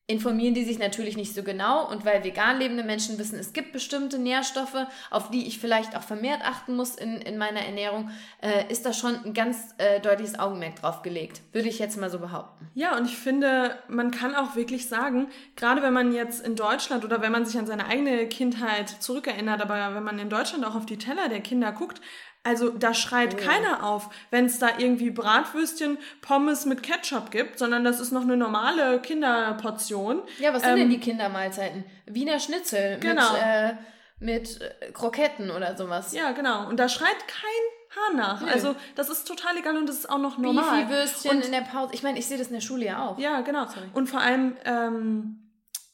informieren 0.07 0.53
die 0.53 0.63
sich 0.63 0.77
natürlich 0.77 1.17
nicht 1.17 1.33
so 1.33 1.41
genau 1.41 1.89
und 1.89 2.05
weil 2.05 2.23
vegan 2.23 2.59
lebende 2.59 2.83
Menschen 2.83 3.17
wissen, 3.17 3.39
es 3.39 3.53
gibt 3.53 3.71
bestimmte 3.71 4.19
Nährstoffe, 4.19 4.85
auf 5.09 5.31
die 5.31 5.47
ich 5.47 5.57
vielleicht 5.57 5.97
auch 5.97 6.03
vermehrt 6.03 6.41
achten 6.43 6.75
muss 6.75 6.95
in, 6.95 7.17
in 7.17 7.39
meiner 7.39 7.61
Ernährung, 7.61 8.11
äh, 8.41 8.71
ist 8.71 8.85
da 8.85 8.93
schon 8.93 9.15
ein 9.25 9.33
ganz 9.33 9.73
äh, 9.79 9.99
deutliches 9.99 10.37
Augenmerk 10.37 10.75
drauf 10.75 11.01
gelegt, 11.01 11.41
würde 11.53 11.69
ich 11.69 11.79
jetzt 11.79 11.97
mal 11.97 12.11
so 12.11 12.19
behaupten. 12.19 12.67
Ja, 12.75 12.95
und 12.95 13.05
ich 13.05 13.17
finde, 13.17 13.77
man 13.87 14.11
kann 14.11 14.35
auch 14.35 14.55
wirklich 14.55 14.87
sagen, 14.87 15.27
gerade 15.55 15.81
wenn 15.81 15.93
man 15.93 16.13
jetzt 16.13 16.45
in 16.45 16.55
Deutschland 16.55 17.03
oder 17.03 17.21
wenn 17.21 17.31
man 17.31 17.45
sich 17.45 17.57
an 17.57 17.65
seine 17.65 17.87
eigene 17.87 18.27
Kindheit 18.27 18.89
zurückerinnert, 18.89 19.59
aber 19.59 19.95
wenn 19.95 20.03
man 20.03 20.19
in 20.19 20.29
Deutschland 20.29 20.65
auch 20.65 20.75
auf 20.75 20.85
die 20.85 20.97
Teller 20.97 21.29
der 21.29 21.41
Kinder 21.41 21.71
guckt, 21.71 21.99
also 22.45 22.69
da 22.69 22.93
schreit 22.93 23.35
oh. 23.35 23.43
keiner 23.43 23.83
auf, 23.83 24.09
wenn 24.29 24.45
es 24.45 24.59
da 24.59 24.77
irgendwie 24.77 25.09
Bratwürstchen, 25.09 25.97
Pommes 26.21 26.65
mit 26.65 26.83
Ketchup 26.83 27.31
gibt, 27.31 27.57
sondern 27.57 27.83
das 27.83 27.99
ist 27.99 28.11
noch 28.11 28.21
eine 28.21 28.37
normale 28.37 29.01
Kinderportion. 29.01 30.21
Ja, 30.39 30.53
was 30.53 30.61
sind 30.61 30.71
ähm, 30.73 30.77
denn 30.77 30.89
die 30.91 30.99
Kindermahlzeiten? 30.99 31.83
Wiener 32.05 32.39
Schnitzel 32.39 32.99
genau. 32.99 33.33
mit, 33.33 33.41
äh, 33.41 33.73
mit 34.19 34.61
äh, 34.61 34.91
Kroketten 34.91 35.49
oder 35.49 35.75
sowas. 35.75 36.13
Ja, 36.13 36.31
genau. 36.31 36.69
Und 36.69 36.79
da 36.79 36.87
schreit 36.87 37.27
kein 37.27 37.95
Haar 37.95 38.15
nach. 38.15 38.41
Nee. 38.41 38.51
Also 38.51 38.75
das 38.95 39.09
ist 39.09 39.27
total 39.27 39.57
egal 39.57 39.75
und 39.77 39.89
das 39.89 39.97
ist 39.97 40.09
auch 40.09 40.19
noch 40.19 40.37
normal. 40.37 40.85
Beefy-Würstchen 40.85 41.41
in 41.41 41.51
der 41.51 41.61
Pause. 41.61 41.93
Ich 41.93 42.03
meine, 42.03 42.19
ich 42.19 42.27
sehe 42.27 42.37
das 42.37 42.47
in 42.47 42.53
der 42.53 42.61
Schule 42.61 42.85
ja 42.85 43.07
auch. 43.07 43.17
Ja, 43.17 43.41
genau. 43.41 43.65
Sorry. 43.65 43.89
Und 43.93 44.07
vor 44.07 44.21
allem... 44.21 44.55
Ähm, 44.65 45.41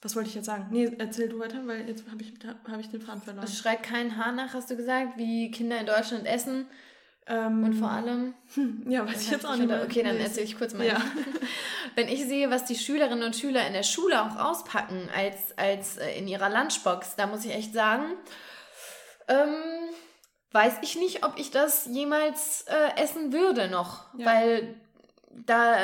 was 0.01 0.15
wollte 0.15 0.29
ich 0.29 0.35
jetzt 0.35 0.45
sagen? 0.45 0.67
Nee, 0.71 0.91
erzähl 0.97 1.29
du 1.29 1.39
weiter, 1.39 1.65
weil 1.65 1.87
jetzt 1.87 2.03
habe 2.09 2.21
ich, 2.23 2.33
hab 2.69 2.79
ich 2.79 2.89
den 2.89 3.01
Faden 3.01 3.21
verloren. 3.21 3.45
Es 3.45 3.57
schreit 3.57 3.83
kein 3.83 4.17
Haar 4.17 4.31
nach, 4.31 4.53
hast 4.53 4.71
du 4.71 4.75
gesagt, 4.75 5.17
wie 5.17 5.51
Kinder 5.51 5.79
in 5.79 5.85
Deutschland 5.85 6.25
essen. 6.25 6.67
Ähm, 7.27 7.63
und 7.63 7.73
vor 7.75 7.91
allem. 7.91 8.33
Ja, 8.89 9.07
weiß 9.07 9.21
ich 9.21 9.31
jetzt 9.31 9.45
auch 9.45 9.55
nicht 9.55 9.67
mehr. 9.67 9.83
Okay, 9.83 10.01
dann 10.01 10.17
erzähle 10.17 10.45
ich 10.45 10.57
kurz 10.57 10.73
mal. 10.73 10.87
Ja. 10.87 10.99
Wenn 11.95 12.07
ich 12.07 12.25
sehe, 12.25 12.49
was 12.49 12.65
die 12.65 12.75
Schülerinnen 12.75 13.23
und 13.23 13.35
Schüler 13.35 13.65
in 13.67 13.73
der 13.73 13.83
Schule 13.83 14.21
auch 14.23 14.37
auspacken 14.37 15.07
als, 15.15 15.57
als 15.57 15.97
äh, 15.97 16.17
in 16.17 16.27
ihrer 16.27 16.49
Lunchbox, 16.49 17.15
da 17.15 17.27
muss 17.27 17.45
ich 17.45 17.53
echt 17.53 17.73
sagen, 17.73 18.05
ähm, 19.27 19.53
weiß 20.51 20.79
ich 20.81 20.95
nicht, 20.95 21.23
ob 21.23 21.37
ich 21.37 21.51
das 21.51 21.85
jemals 21.85 22.65
äh, 22.67 23.01
essen 23.01 23.31
würde 23.31 23.69
noch. 23.69 24.13
Ja. 24.17 24.25
Weil 24.25 24.80
da, 25.45 25.77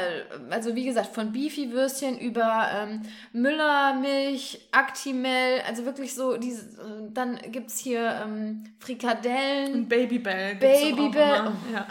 also 0.50 0.76
wie 0.76 0.86
gesagt, 0.86 1.14
von 1.14 1.32
Beefy-Würstchen 1.32 2.18
über 2.20 2.70
ähm, 2.74 3.02
Müllermilch, 3.34 4.68
Actimel, 4.72 5.62
also 5.68 5.86
wirklich 5.86 6.14
so, 6.14 6.38
diese, 6.38 6.68
dann 7.14 7.40
gibt 7.52 7.70
es 7.70 7.80
hier 7.80 8.22
ähm, 8.24 8.64
Frikadellen. 8.80 9.74
Und 9.74 9.90
Babybell. 9.90 10.56
Babybell. 10.56 11.48
Oh, 11.48 11.74
ja. 11.74 11.88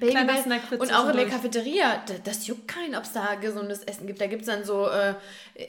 Babybell. 0.00 0.78
Und 0.78 0.92
auch 0.92 1.08
in 1.10 1.16
der 1.16 1.28
Cafeteria, 1.28 2.02
das, 2.06 2.22
das 2.22 2.46
juckt 2.46 2.66
keinen, 2.66 2.94
ob 2.94 3.04
es 3.04 3.12
da 3.12 3.34
gesundes 3.34 3.82
Essen 3.82 4.06
gibt. 4.06 4.20
Da 4.20 4.26
gibt 4.26 4.42
es 4.42 4.48
dann 4.48 4.64
so, 4.64 4.88
äh, 4.88 5.14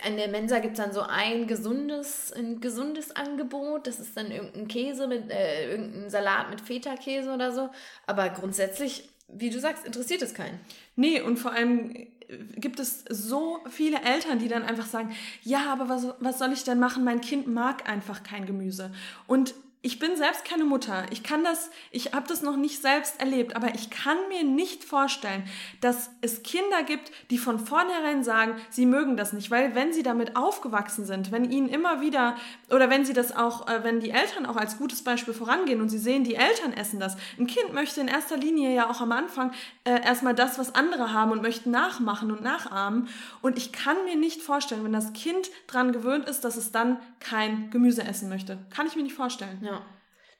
in 0.08 0.18
der 0.18 0.30
Mensa 0.30 0.60
gibt 0.60 0.78
es 0.78 0.84
dann 0.84 0.94
so 0.94 1.02
ein 1.02 1.48
gesundes, 1.48 2.32
ein 2.32 2.62
gesundes 2.62 3.16
Angebot. 3.16 3.86
Das 3.86 4.00
ist 4.00 4.16
dann 4.16 4.32
irgendein 4.32 4.68
Käse 4.68 5.08
mit, 5.08 5.30
äh, 5.30 5.72
irgendein 5.72 6.10
Salat 6.10 6.50
mit 6.50 6.62
Feta-Käse 6.62 7.34
oder 7.34 7.52
so. 7.52 7.70
Aber 8.06 8.30
grundsätzlich 8.30 9.10
wie 9.28 9.50
du 9.50 9.60
sagst, 9.60 9.86
interessiert 9.86 10.22
es 10.22 10.34
keinen. 10.34 10.60
Nee, 10.96 11.22
und 11.22 11.38
vor 11.38 11.52
allem 11.52 12.08
gibt 12.56 12.80
es 12.80 13.06
so 13.10 13.60
viele 13.70 14.02
Eltern, 14.02 14.40
die 14.40 14.48
dann 14.48 14.64
einfach 14.64 14.86
sagen, 14.86 15.16
ja, 15.44 15.72
aber 15.72 15.90
was, 15.90 16.08
was 16.20 16.40
soll 16.40 16.52
ich 16.52 16.64
denn 16.64 16.80
machen? 16.80 17.04
Mein 17.04 17.22
Kind 17.22 17.48
mag 17.48 17.90
einfach 17.90 18.24
kein 18.24 18.46
Gemüse. 18.46 18.92
Und 19.28 19.54
ich 19.84 20.00
bin 20.00 20.16
selbst 20.16 20.44
keine 20.44 20.66
Mutter. 20.66 21.06
Ich 21.12 21.24
kann 21.24 21.44
das, 21.44 21.70
ich 21.92 22.14
habe 22.14 22.28
das 22.28 22.42
noch 22.42 22.58
nicht 22.58 22.82
selbst 22.82 23.20
erlebt, 23.20 23.56
aber 23.56 23.76
ich 23.76 23.90
kann 23.90 24.18
mir 24.28 24.44
nicht 24.44 24.84
vorstellen, 24.84 25.44
dass 25.82 26.10
es 26.22 26.42
Kinder 26.42 26.84
gibt, 26.84 27.12
die 27.30 27.38
von 27.38 27.60
vornherein 27.60 28.24
sagen, 28.24 28.56
sie 28.70 28.88
mögen 28.88 29.18
das 29.18 29.34
nicht, 29.34 29.52
weil 29.52 29.76
wenn 29.76 29.94
sie 29.94 30.04
damit 30.04 30.36
aufgewachsen 30.36 31.06
sind, 31.06 31.32
wenn 31.32 31.50
ihnen 31.50 31.70
immer 31.70 32.02
wieder 32.02 32.36
oder 32.72 32.90
wenn 32.90 33.06
sie 33.06 33.14
das 33.14 33.36
auch, 33.36 33.68
äh, 33.68 33.84
wenn 33.84 34.00
die 34.00 34.10
Eltern 34.10 34.48
auch 34.48 34.56
als 34.56 34.78
gutes 34.78 35.04
Beispiel 35.04 35.34
vorangehen 35.34 35.80
und 35.80 35.90
sie 35.90 36.00
sehen, 36.00 36.24
die 36.24 36.36
Eltern 36.36 36.74
essen 36.74 37.00
das. 37.00 37.16
Ein 37.38 37.48
Kind 37.48 37.74
möchte 37.74 38.02
in 38.02 38.08
erster 38.08 38.36
Linie 38.36 38.74
ja 38.74 38.90
auch 38.90 39.00
am 39.00 39.12
Anfang 39.12 39.52
äh, 39.84 40.04
erstmal 40.04 40.34
das, 40.34 40.58
was 40.58 40.74
andere 40.74 41.14
haben 41.14 41.32
und 41.32 41.44
möchte 41.44 41.70
nachmachen 41.70 42.32
und 42.32 42.42
nachahmen. 42.42 43.08
Und 43.42 43.58
ich 43.58 43.72
kann 43.72 43.96
mir 44.06 44.18
nicht 44.18 44.42
vorstellen, 44.42 44.84
wenn 44.84 44.94
das 44.94 45.14
Kind 45.14 45.50
dran 45.68 45.92
gewöhnt 45.92 46.28
ist, 46.28 46.42
dass 46.44 46.58
es 46.58 46.72
dann 46.72 47.00
kein 47.20 47.70
Gemüse 47.70 48.04
essen 48.04 48.28
möchte. 48.28 48.58
Kann 48.70 48.88
ich 48.88 48.96
mir 48.96 49.04
nicht 49.04 49.16
vorstellen. 49.16 49.60
Ja. 49.62 49.77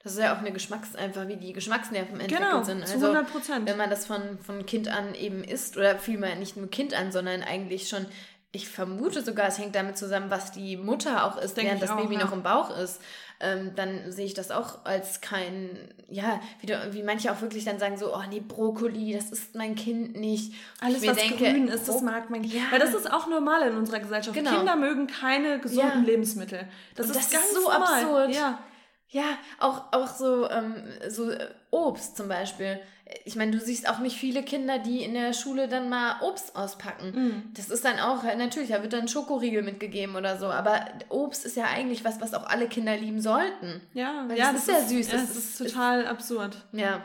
Das 0.02 0.12
ist 0.12 0.20
ja 0.20 0.34
auch 0.34 0.38
eine 0.38 0.52
Geschmacks, 0.52 0.94
einfach 0.94 1.26
wie 1.26 1.36
die 1.36 1.52
Geschmacksnerven 1.52 2.20
entwickelt 2.20 2.48
genau, 2.50 2.62
sind. 2.62 2.82
Also, 2.82 2.98
zu 2.98 3.06
100 3.06 3.32
Prozent. 3.32 3.68
Wenn 3.68 3.76
man 3.76 3.90
das 3.90 4.06
von, 4.06 4.38
von 4.38 4.64
Kind 4.64 4.88
an 4.88 5.14
eben 5.14 5.42
isst, 5.42 5.76
oder 5.76 5.98
vielmehr 5.98 6.36
nicht 6.36 6.56
nur 6.56 6.70
Kind 6.70 6.94
an, 6.94 7.10
sondern 7.10 7.42
eigentlich 7.42 7.88
schon, 7.88 8.06
ich 8.52 8.68
vermute 8.68 9.22
sogar, 9.22 9.48
es 9.48 9.58
hängt 9.58 9.74
damit 9.74 9.98
zusammen, 9.98 10.30
was 10.30 10.52
die 10.52 10.76
Mutter 10.76 11.24
auch 11.24 11.36
isst, 11.36 11.56
während 11.56 11.82
das 11.82 11.90
auch, 11.90 11.96
Baby 11.96 12.14
ja. 12.14 12.24
noch 12.24 12.32
im 12.32 12.42
Bauch 12.42 12.76
ist. 12.76 13.00
Ähm, 13.40 13.72
dann 13.76 14.10
sehe 14.10 14.24
ich 14.24 14.34
das 14.34 14.50
auch 14.50 14.84
als 14.84 15.20
kein, 15.20 15.78
ja, 16.08 16.40
wie, 16.60 16.66
du, 16.66 16.88
wie 16.92 17.02
manche 17.02 17.30
auch 17.30 17.40
wirklich 17.40 17.64
dann 17.64 17.78
sagen 17.78 17.96
so, 17.96 18.14
oh 18.14 18.22
nee, 18.28 18.40
Brokkoli, 18.40 19.12
das 19.12 19.30
ist 19.30 19.54
mein 19.54 19.74
Kind 19.74 20.16
nicht. 20.16 20.54
Alles, 20.80 21.06
was 21.06 21.16
denke, 21.16 21.36
grün 21.36 21.68
ist, 21.68 21.88
das 21.88 22.02
mag 22.02 22.30
mein 22.30 22.42
Kind. 22.42 22.54
Ja. 22.54 22.62
Weil 22.70 22.80
das 22.80 22.94
ist 22.94 23.12
auch 23.12 23.28
normal 23.28 23.68
in 23.68 23.76
unserer 23.76 24.00
Gesellschaft. 24.00 24.34
Genau. 24.34 24.56
Kinder 24.56 24.76
mögen 24.76 25.06
keine 25.06 25.60
gesunden 25.60 26.00
ja. 26.00 26.06
Lebensmittel. 26.06 26.66
Das, 26.94 27.08
das 27.08 27.16
ist 27.16 27.32
ganz 27.32 27.44
ist 27.44 27.54
so 27.54 27.62
normal. 27.62 28.02
absurd. 28.02 28.34
Ja. 28.34 28.58
Ja, 29.10 29.38
auch, 29.58 29.84
auch 29.92 30.08
so, 30.08 30.48
ähm, 30.50 30.74
so 31.08 31.30
äh, 31.30 31.48
Obst 31.70 32.16
zum 32.16 32.28
Beispiel. 32.28 32.78
Ich 33.24 33.36
meine, 33.36 33.52
du 33.52 33.58
siehst 33.58 33.88
auch 33.88 34.00
nicht 34.00 34.18
viele 34.18 34.42
Kinder, 34.42 34.78
die 34.78 35.02
in 35.02 35.14
der 35.14 35.32
Schule 35.32 35.66
dann 35.66 35.88
mal 35.88 36.20
Obst 36.20 36.54
auspacken. 36.54 37.10
Mm. 37.14 37.54
Das 37.54 37.70
ist 37.70 37.86
dann 37.86 37.98
auch, 38.00 38.22
natürlich, 38.22 38.68
da 38.68 38.82
wird 38.82 38.92
dann 38.92 39.08
Schokoriegel 39.08 39.62
mitgegeben 39.62 40.14
oder 40.14 40.36
so. 40.36 40.46
Aber 40.46 40.84
Obst 41.08 41.46
ist 41.46 41.56
ja 41.56 41.64
eigentlich 41.64 42.04
was, 42.04 42.20
was 42.20 42.34
auch 42.34 42.46
alle 42.46 42.68
Kinder 42.68 42.96
lieben 42.98 43.22
sollten. 43.22 43.80
Ja, 43.94 44.26
Weil 44.28 44.36
ja 44.36 44.52
das, 44.52 44.68
ist 44.68 44.68
ja 44.68 44.80
süß. 44.82 45.08
Das, 45.08 45.20
das 45.22 45.36
ist, 45.36 45.60
ist 45.60 45.72
total 45.72 46.02
ist, 46.02 46.08
absurd. 46.08 46.66
Ja. 46.72 47.00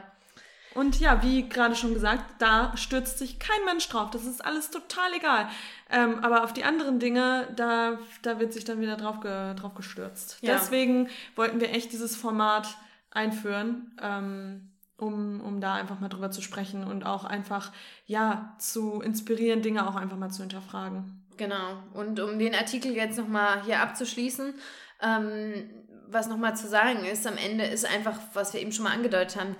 Und 0.75 0.99
ja, 0.99 1.21
wie 1.21 1.47
gerade 1.47 1.75
schon 1.75 1.93
gesagt, 1.93 2.23
da 2.39 2.75
stürzt 2.75 3.19
sich 3.19 3.39
kein 3.39 3.63
Mensch 3.65 3.87
drauf. 3.89 4.09
Das 4.11 4.25
ist 4.25 4.43
alles 4.43 4.71
total 4.71 5.13
egal. 5.13 5.47
Ähm, 5.89 6.19
aber 6.23 6.43
auf 6.43 6.53
die 6.53 6.63
anderen 6.63 6.99
Dinge, 6.99 7.47
da, 7.55 7.99
da 8.23 8.39
wird 8.39 8.53
sich 8.53 8.65
dann 8.65 8.81
wieder 8.81 8.97
drauf, 8.97 9.19
ge, 9.19 9.53
drauf 9.55 9.75
gestürzt. 9.75 10.37
Ja. 10.41 10.55
Deswegen 10.55 11.09
wollten 11.35 11.59
wir 11.59 11.69
echt 11.71 11.91
dieses 11.91 12.15
Format 12.15 12.75
einführen, 13.11 13.95
ähm, 14.01 14.71
um, 14.97 15.41
um 15.41 15.61
da 15.61 15.75
einfach 15.75 15.99
mal 15.99 16.09
drüber 16.09 16.31
zu 16.31 16.41
sprechen 16.41 16.83
und 16.83 17.05
auch 17.05 17.23
einfach, 17.23 17.71
ja, 18.05 18.55
zu 18.57 19.01
inspirieren, 19.01 19.61
Dinge 19.61 19.87
auch 19.87 19.95
einfach 19.95 20.17
mal 20.17 20.31
zu 20.31 20.41
hinterfragen. 20.41 21.23
Genau. 21.37 21.83
Und 21.93 22.19
um 22.19 22.39
den 22.39 22.55
Artikel 22.55 22.93
jetzt 22.93 23.17
nochmal 23.17 23.63
hier 23.63 23.81
abzuschließen, 23.81 24.53
ähm, 25.01 25.69
was 26.07 26.27
nochmal 26.27 26.55
zu 26.55 26.67
sagen 26.67 27.05
ist, 27.05 27.27
am 27.27 27.37
Ende 27.37 27.65
ist 27.65 27.85
einfach, 27.85 28.17
was 28.33 28.53
wir 28.53 28.61
eben 28.61 28.71
schon 28.71 28.83
mal 28.83 28.93
angedeutet 28.93 29.39
haben, 29.39 29.55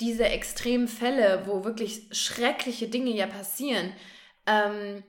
diese 0.00 0.24
extremen 0.24 0.88
Fälle, 0.88 1.42
wo 1.46 1.64
wirklich 1.64 2.08
schreckliche 2.12 2.88
Dinge 2.88 3.10
ja 3.10 3.26
passieren, 3.26 3.92
ähm, 4.46 5.02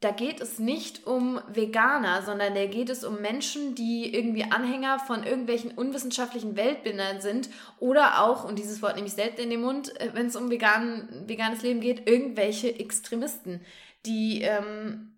da 0.00 0.10
geht 0.10 0.42
es 0.42 0.58
nicht 0.58 1.06
um 1.06 1.40
Veganer, 1.48 2.20
sondern 2.20 2.54
da 2.54 2.66
geht 2.66 2.90
es 2.90 3.04
um 3.04 3.22
Menschen, 3.22 3.74
die 3.74 4.14
irgendwie 4.14 4.44
Anhänger 4.44 4.98
von 4.98 5.24
irgendwelchen 5.24 5.70
unwissenschaftlichen 5.70 6.56
Weltbildern 6.56 7.22
sind 7.22 7.48
oder 7.78 8.22
auch, 8.22 8.44
und 8.44 8.58
dieses 8.58 8.82
Wort 8.82 8.96
nehme 8.96 9.06
ich 9.06 9.14
selten 9.14 9.40
in 9.40 9.50
den 9.50 9.62
Mund, 9.62 9.98
äh, 10.00 10.10
wenn 10.12 10.26
es 10.26 10.36
um 10.36 10.50
vegan, 10.50 11.08
veganes 11.26 11.62
Leben 11.62 11.80
geht, 11.80 12.08
irgendwelche 12.08 12.78
Extremisten, 12.78 13.60
die 14.04 14.42
ähm, 14.42 15.13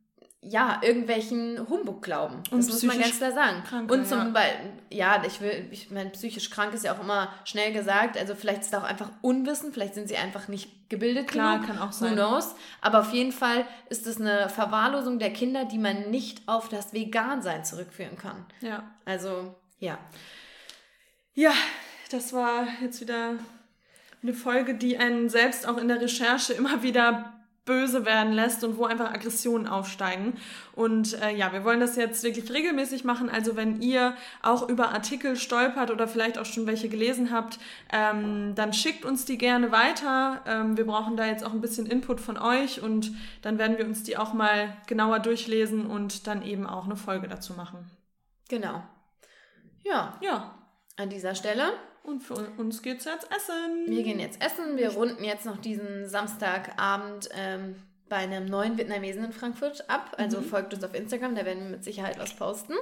ja, 0.48 0.80
irgendwelchen 0.82 1.68
Humbug 1.68 2.02
glauben. 2.02 2.42
Das 2.44 2.52
und 2.52 2.68
muss 2.68 2.82
man 2.82 3.00
ganz 3.00 3.16
klar 3.18 3.32
sagen. 3.32 3.62
Kranke, 3.64 3.92
und 3.92 4.06
zum 4.06 4.18
ja. 4.18 4.24
Beispiel, 4.28 4.72
ja, 4.90 5.22
ich 5.26 5.40
will, 5.40 5.68
ich 5.70 5.90
meine, 5.90 6.10
psychisch 6.10 6.50
krank 6.50 6.72
ist 6.74 6.84
ja 6.84 6.94
auch 6.94 7.00
immer 7.00 7.32
schnell 7.44 7.72
gesagt. 7.72 8.16
Also 8.16 8.34
vielleicht 8.34 8.62
ist 8.62 8.72
es 8.72 8.74
auch 8.74 8.84
einfach 8.84 9.10
Unwissen, 9.22 9.72
vielleicht 9.72 9.94
sind 9.94 10.08
sie 10.08 10.16
einfach 10.16 10.48
nicht 10.48 10.88
gebildet 10.88 11.26
Klar, 11.26 11.58
genug. 11.58 11.66
kann 11.66 11.78
auch 11.78 11.92
sein. 11.92 12.12
Who 12.12 12.14
knows? 12.14 12.54
Aber 12.80 13.00
auf 13.00 13.12
jeden 13.12 13.32
Fall 13.32 13.66
ist 13.88 14.06
es 14.06 14.20
eine 14.20 14.48
Verwahrlosung 14.48 15.18
der 15.18 15.32
Kinder, 15.32 15.64
die 15.64 15.78
man 15.78 16.10
nicht 16.10 16.46
auf 16.46 16.68
das 16.68 16.92
Vegan-Sein 16.92 17.64
zurückführen 17.64 18.16
kann. 18.16 18.46
Ja. 18.60 18.84
Also, 19.04 19.54
ja. 19.78 19.98
Ja, 21.34 21.52
das 22.10 22.32
war 22.32 22.66
jetzt 22.82 23.00
wieder 23.00 23.34
eine 24.22 24.34
Folge, 24.34 24.74
die 24.74 24.96
einen 24.96 25.28
selbst 25.28 25.68
auch 25.68 25.76
in 25.76 25.88
der 25.88 26.00
Recherche 26.00 26.52
immer 26.52 26.82
wieder 26.82 27.35
böse 27.66 28.06
werden 28.06 28.32
lässt 28.32 28.64
und 28.64 28.78
wo 28.78 28.84
einfach 28.86 29.12
Aggressionen 29.12 29.66
aufsteigen. 29.66 30.38
Und 30.72 31.20
äh, 31.20 31.36
ja, 31.36 31.52
wir 31.52 31.64
wollen 31.64 31.80
das 31.80 31.96
jetzt 31.96 32.22
wirklich 32.22 32.50
regelmäßig 32.50 33.04
machen. 33.04 33.28
Also 33.28 33.56
wenn 33.56 33.82
ihr 33.82 34.16
auch 34.40 34.68
über 34.68 34.90
Artikel 34.92 35.36
stolpert 35.36 35.90
oder 35.90 36.08
vielleicht 36.08 36.38
auch 36.38 36.46
schon 36.46 36.66
welche 36.66 36.88
gelesen 36.88 37.30
habt, 37.32 37.58
ähm, 37.92 38.54
dann 38.54 38.72
schickt 38.72 39.04
uns 39.04 39.24
die 39.24 39.36
gerne 39.36 39.72
weiter. 39.72 40.42
Ähm, 40.46 40.76
wir 40.76 40.86
brauchen 40.86 41.16
da 41.16 41.26
jetzt 41.26 41.44
auch 41.44 41.52
ein 41.52 41.60
bisschen 41.60 41.86
Input 41.86 42.20
von 42.20 42.38
euch 42.38 42.80
und 42.80 43.12
dann 43.42 43.58
werden 43.58 43.76
wir 43.76 43.84
uns 43.84 44.04
die 44.04 44.16
auch 44.16 44.32
mal 44.32 44.74
genauer 44.86 45.18
durchlesen 45.18 45.86
und 45.86 46.26
dann 46.28 46.42
eben 46.42 46.66
auch 46.66 46.84
eine 46.84 46.96
Folge 46.96 47.26
dazu 47.26 47.52
machen. 47.54 47.90
Genau. 48.48 48.82
Ja. 49.82 50.16
Ja. 50.22 50.54
An 50.96 51.10
dieser 51.10 51.34
Stelle 51.34 51.72
und 52.06 52.20
für 52.20 52.34
uns 52.56 52.82
geht's 52.82 53.04
jetzt 53.04 53.30
essen. 53.30 53.86
Wir 53.86 54.02
gehen 54.02 54.20
jetzt 54.20 54.42
essen. 54.42 54.76
Wir 54.76 54.90
runden 54.90 55.24
jetzt 55.24 55.44
noch 55.44 55.58
diesen 55.58 56.08
Samstagabend 56.08 57.28
ähm, 57.34 57.76
bei 58.08 58.16
einem 58.16 58.46
neuen 58.46 58.78
Vietnamesen 58.78 59.24
in 59.24 59.32
Frankfurt 59.32 59.88
ab. 59.90 60.14
Also 60.18 60.40
mhm. 60.40 60.44
folgt 60.44 60.74
uns 60.74 60.84
auf 60.84 60.94
Instagram, 60.94 61.34
da 61.34 61.44
werden 61.44 61.64
wir 61.64 61.70
mit 61.70 61.84
Sicherheit 61.84 62.18
was 62.18 62.34
posten. 62.34 62.74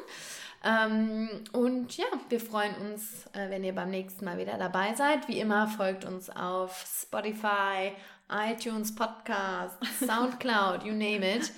Ähm, 0.65 1.29
und 1.53 1.97
ja, 1.97 2.07
wir 2.29 2.41
freuen 2.41 2.75
uns, 2.77 3.27
äh, 3.33 3.51
wenn 3.51 3.65
ihr 3.65 3.75
beim 3.75 3.91
nächsten 3.91 4.25
Mal 4.25 4.39
wieder 4.39 4.57
dabei 4.57 4.95
seid. 4.95 5.29
Wie 5.29 5.39
immer 5.39 5.69
folgt 5.69 6.05
uns 6.05 6.31
auf 6.31 6.85
Spotify, 7.03 7.93
iTunes 8.31 8.95
Podcast, 8.95 9.77
Soundcloud, 10.01 10.85
you 10.85 10.93
name 10.93 11.37
it. 11.37 11.53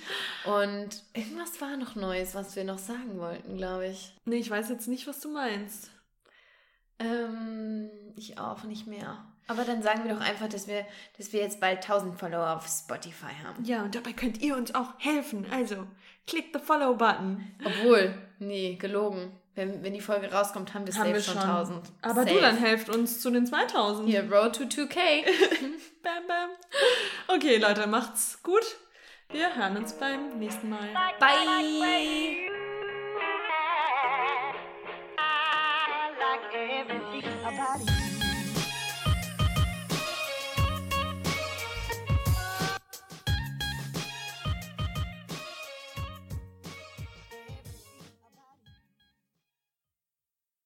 Und 0.45 1.03
irgendwas 1.13 1.59
war 1.61 1.77
noch 1.77 1.95
Neues, 1.95 2.35
was 2.35 2.55
wir 2.55 2.65
noch 2.65 2.79
sagen 2.79 3.17
wollten, 3.19 3.57
glaube 3.57 3.87
ich. 3.87 4.13
Nee, 4.25 4.37
ich 4.37 4.49
weiß 4.49 4.69
jetzt 4.69 4.87
nicht, 4.87 5.07
was 5.07 5.21
du 5.21 5.29
meinst. 5.29 5.89
Ähm, 6.99 7.89
ich 8.15 8.39
auch 8.39 8.63
nicht 8.63 8.87
mehr. 8.87 9.23
Aber 9.47 9.63
dann 9.63 9.81
sagen 9.81 10.03
wir 10.03 10.13
doch 10.13 10.21
einfach, 10.21 10.49
dass 10.49 10.67
wir, 10.67 10.85
dass 11.17 11.31
wir 11.31 11.39
jetzt 11.39 11.61
bald 11.61 11.77
1000 11.77 12.19
Follower 12.19 12.55
auf 12.55 12.67
Spotify 12.67 13.31
haben. 13.45 13.63
Ja, 13.63 13.83
und 13.83 13.95
dabei 13.95 14.11
könnt 14.11 14.41
ihr 14.41 14.57
uns 14.57 14.75
auch 14.75 14.93
helfen. 14.97 15.45
Also, 15.51 15.87
klick 16.25 16.47
the 16.53 16.59
Follow-Button. 16.59 17.55
Obwohl, 17.63 18.13
nee, 18.39 18.75
gelogen. 18.75 19.31
Wenn, 19.55 19.81
wenn 19.83 19.93
die 19.93 20.01
Folge 20.01 20.31
rauskommt, 20.31 20.73
haben 20.73 20.85
wir 20.85 20.93
haben 20.93 21.13
safe 21.13 21.13
wir 21.13 21.21
schon 21.21 21.37
1000. 21.37 21.91
Aber 22.01 22.23
safe. 22.23 22.35
du 22.35 22.41
dann 22.41 22.57
helft 22.57 22.89
uns 22.89 23.21
zu 23.21 23.31
den 23.31 23.47
2000. 23.47 24.07
Hier, 24.07 24.31
Road 24.31 24.55
to 24.55 24.63
2K. 24.65 24.95
bam, 26.03 26.27
bam. 26.27 26.49
Okay, 27.27 27.57
Leute, 27.57 27.87
macht's 27.87 28.43
gut. 28.43 28.63
Wir 29.29 29.55
hören 29.55 29.77
uns 29.77 29.93
beim 29.93 30.37
nächsten 30.37 30.69
Mal. 30.69 30.89
Bye. 31.19 31.27
everything 31.47 32.56